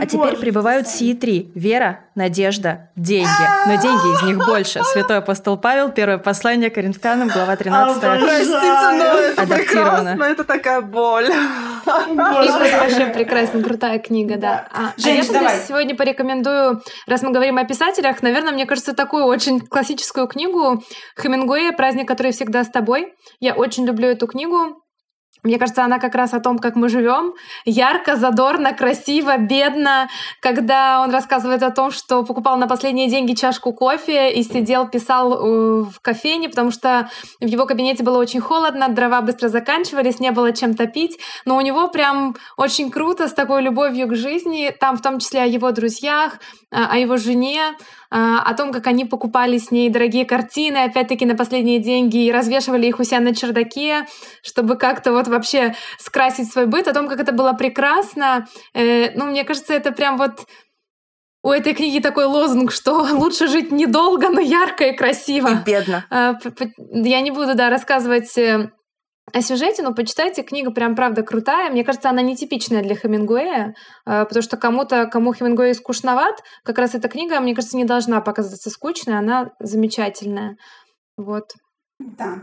[0.00, 3.28] А теперь прибывают сии три– вера, надежда, деньги.
[3.66, 4.82] Но деньги из них больше.
[4.84, 8.00] Святой апостол Павел, первое послание Коринфянам, глава 13.
[8.00, 11.30] Простите, но это прекрасно, это такая боль.
[11.86, 14.68] вообще прекрасно, крутая книга, да.
[14.72, 19.60] А, а я сегодня порекомендую, раз мы говорим о писателях, наверное, мне кажется, такую очень
[19.60, 20.82] классическую книгу
[21.20, 23.12] Хемингуэя «Праздник, который всегда с тобой».
[23.40, 24.82] Я очень люблю эту книгу.
[25.42, 27.34] Мне кажется, она как раз о том, как мы живем.
[27.64, 30.08] Ярко, задорно, красиво, бедно.
[30.40, 35.32] Когда он рассказывает о том, что покупал на последние деньги чашку кофе и сидел, писал
[35.32, 37.08] э, в кофейне, потому что
[37.40, 41.18] в его кабинете было очень холодно, дрова быстро заканчивались, не было чем топить.
[41.44, 44.74] Но у него прям очень круто, с такой любовью к жизни.
[44.78, 46.38] Там в том числе о его друзьях,
[46.70, 47.76] о его жене,
[48.10, 52.32] а, о том, как они покупали с ней дорогие картины, опять-таки на последние деньги, и
[52.32, 54.06] развешивали их у себя на чердаке,
[54.42, 58.46] чтобы как-то вот вообще скрасить свой быт, о том, как это было прекрасно.
[58.74, 60.46] Э, ну, мне кажется, это прям вот
[61.42, 65.48] у этой книги такой лозунг, что лучше жить недолго, но ярко и красиво.
[65.48, 66.06] И бедно.
[66.90, 68.70] Я не буду, да, рассказывать э,
[69.32, 71.70] о сюжете, но почитайте, книга прям правда крутая.
[71.70, 73.74] Мне кажется, она нетипичная для Хемингуэя,
[74.06, 78.20] э, потому что кому-то, кому Хемингуэй скучноват, как раз эта книга, мне кажется, не должна
[78.20, 80.56] показаться скучной, она замечательная.
[81.16, 81.52] Вот.
[81.98, 82.40] Да.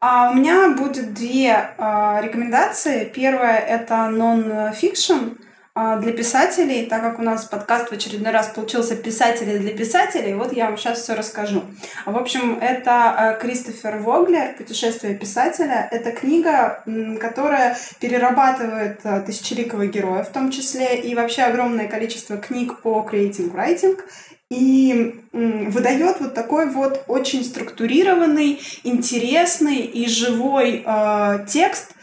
[0.00, 3.04] А у меня будет две а, рекомендации.
[3.06, 5.38] Первая— это нон-фикшн.
[5.78, 10.32] А, для писателей, так как у нас подкаст в очередной раз получился «Писатели для писателей»,
[10.32, 11.64] вот я вам сейчас все расскажу.
[12.06, 15.86] В общем, это а, Кристофер Воглер «Путешествие писателя».
[15.90, 16.82] Это книга,
[17.20, 24.00] которая перерабатывает а, тысячеликого героя в том числе, и вообще огромное количество книг по writing,
[24.48, 31.96] и выдает вот такой вот очень структурированный, интересный и живой э, текст,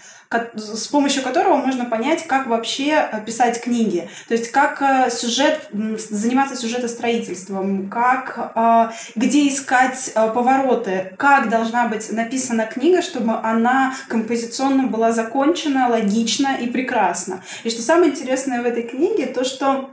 [0.56, 4.10] с помощью которого можно понять, как вообще э, писать книги.
[4.28, 12.12] То есть как э, сюжет, заниматься сюжетостроительством, как, э, где искать повороты, как должна быть
[12.12, 17.44] написана книга, чтобы она композиционно была закончена, логична и прекрасна.
[17.64, 19.90] И что самое интересное в этой книге, то что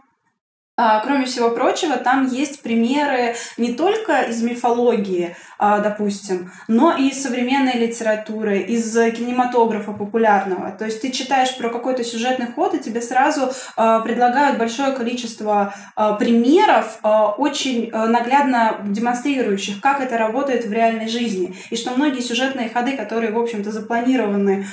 [1.02, 7.74] Кроме всего прочего, там есть примеры не только из мифологии, допустим, но и из современной
[7.74, 10.70] литературы, из кинематографа популярного.
[10.72, 15.74] То есть ты читаешь про какой-то сюжетный ход, и тебе сразу а, предлагают большое количество
[16.18, 21.54] примеров, очень наглядно демонстрирующих, как это работает в реальной жизни.
[21.70, 24.66] И что многие сюжетные ходы, которые, в общем-то, запланированы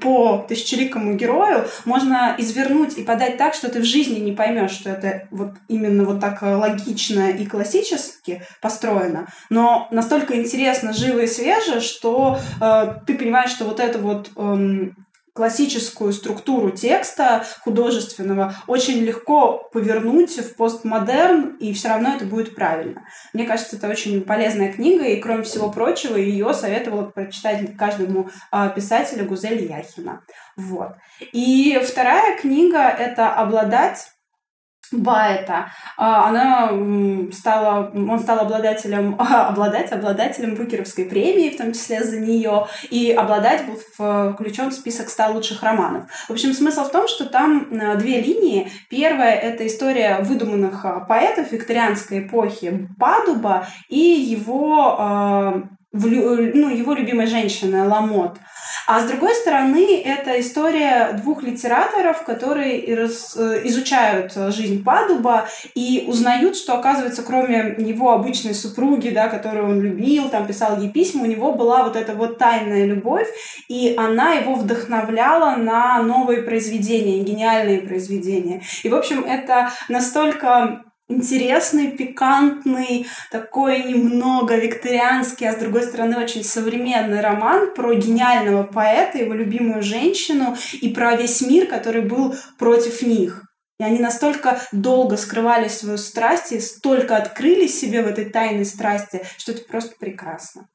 [0.00, 4.90] по тысячеликому герою, можно извернуть и подать так, что ты в жизни не поймешь, что
[4.90, 11.80] это вот именно вот так логично и классически построено, но настолько интересно, живо и свеже,
[11.80, 14.90] что э, ты понимаешь, что вот это вот э,
[15.34, 23.02] классическую структуру текста художественного очень легко повернуть в постмодерн, и все равно это будет правильно.
[23.32, 28.70] Мне кажется, это очень полезная книга, и кроме всего прочего, ее советовала прочитать каждому э,
[28.74, 30.22] писателю Гузель Яхина.
[30.56, 30.92] Вот.
[31.32, 34.13] И вторая книга— это «Обладать»
[34.92, 35.70] Баэта.
[35.96, 36.70] А, она
[37.32, 43.64] стала, он стал обладателем, обладать обладателем Букеровской премии, в том числе за нее, и обладать
[43.66, 43.76] был
[44.34, 46.10] включен в список 100 лучших романов.
[46.28, 48.70] В общем, смысл в том, что там а, две линии.
[48.88, 55.64] Первая— это история выдуманных а, поэтов викторианской эпохи Падуба и его,
[55.94, 58.38] ну, его любимой женщины Ламот.
[58.86, 63.08] А с другой стороны, это история двух литераторов, которые э,
[63.64, 70.28] изучают жизнь Падуба и узнают, что, оказывается, кроме его обычной супруги, да, которую он любил,
[70.28, 73.28] там писал ей письма, у него была вот эта вот тайная любовь,
[73.68, 78.62] и она его вдохновляла на новые произведения, гениальные произведения.
[78.82, 80.82] И, в общем, это настолько
[81.14, 89.18] интересный, пикантный, такой немного викторианский, а с другой стороны очень современный роман про гениального поэта,
[89.18, 93.42] его любимую женщину и про весь мир, который был против них.
[93.80, 99.24] И они настолько долго скрывали свою страсть и столько открыли себе в этой тайной страсти,
[99.36, 100.68] что это просто прекрасно.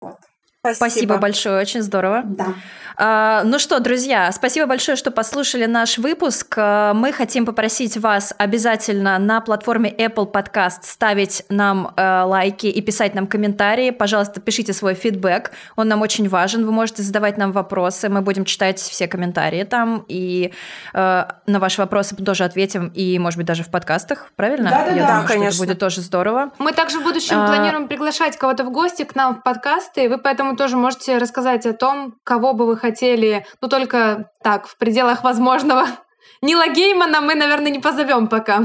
[0.00, 0.18] Вот.
[0.60, 0.90] Спасибо.
[0.90, 2.22] Спасибо большое, очень здорово.
[2.24, 2.54] Да.
[3.00, 6.52] А, ну что, друзья, спасибо большое, что послушали наш выпуск.
[6.56, 12.82] А, мы хотим попросить вас обязательно на платформе Apple Podcast ставить нам э, лайки и
[12.82, 13.90] писать нам комментарии.
[13.90, 16.66] Пожалуйста, пишите свой фидбэк, он нам очень важен.
[16.66, 20.52] Вы можете задавать нам вопросы, мы будем читать все комментарии там и
[20.92, 24.70] э, на ваши вопросы тоже ответим и, может быть, даже в подкастах, правильно?
[24.70, 25.52] Да, да, Я да, думаю, конечно.
[25.52, 26.50] Что это будет тоже здорово.
[26.58, 27.46] Мы также в будущем а...
[27.46, 31.66] планируем приглашать кого-то в гости к нам в подкасты, и вы поэтому тоже можете рассказать
[31.66, 35.86] о том, кого бы вы хотели, ну только так, в пределах возможного.
[36.42, 38.62] Нила Геймана мы, наверное, не позовем пока.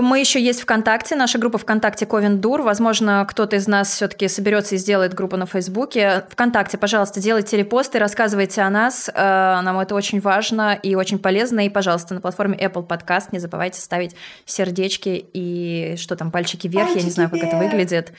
[0.00, 2.62] Мы еще есть ВКонтакте, наша группа ВКонтакте Ковендур.
[2.62, 6.24] Возможно, кто-то из нас все-таки соберется и сделает группу на Фейсбуке.
[6.30, 9.10] ВКонтакте, пожалуйста, делайте репосты, рассказывайте о нас.
[9.14, 11.66] Э, нам это очень важно и очень полезно.
[11.66, 14.16] И, пожалуйста, на платформе Apple Podcast не забывайте ставить
[14.46, 17.52] сердечки и что там, пальчики вверх, пальчики я не знаю, как вверх.
[17.52, 18.12] это выглядит.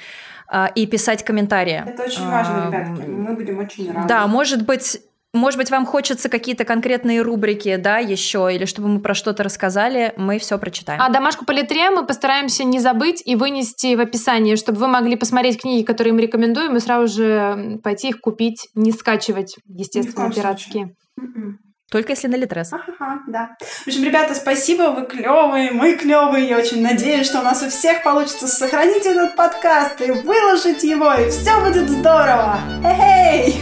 [0.52, 1.84] Э, и писать комментарии.
[1.86, 3.08] Это очень важно, ребятки.
[3.08, 4.08] Мы будем очень рады.
[4.08, 5.00] Да, может быть,
[5.34, 10.14] может быть, вам хочется какие-то конкретные рубрики, да, еще, или чтобы мы про что-то рассказали,
[10.16, 11.02] мы все прочитаем.
[11.02, 15.16] А домашку по литре мы постараемся не забыть и вынести в описании, чтобы вы могли
[15.16, 20.96] посмотреть книги, которые мы рекомендуем, и сразу же пойти их купить, не скачивать, естественно, пиратские.
[21.20, 21.60] М-м.
[21.94, 22.74] Только если на Литрес.
[22.74, 23.56] Ага, да.
[23.60, 26.50] В общем, ребята, спасибо, вы клевые, мы клевые.
[26.50, 31.14] Я очень надеюсь, что у нас у всех получится сохранить этот подкаст и выложить его,
[31.14, 32.58] и все будет здорово.
[32.84, 33.62] Эй!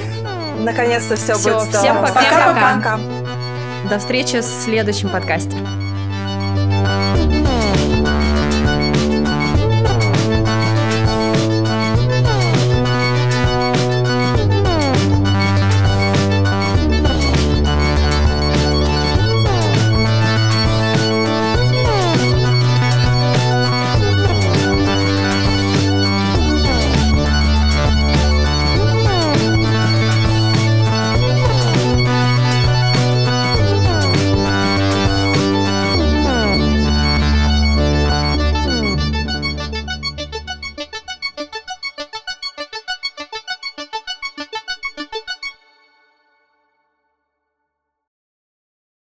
[0.59, 2.05] Наконец-то все, все будет здорово.
[2.05, 2.53] Всем пока.
[2.53, 2.99] Пока-пока.
[3.89, 5.57] До встречи в следующем подкасте.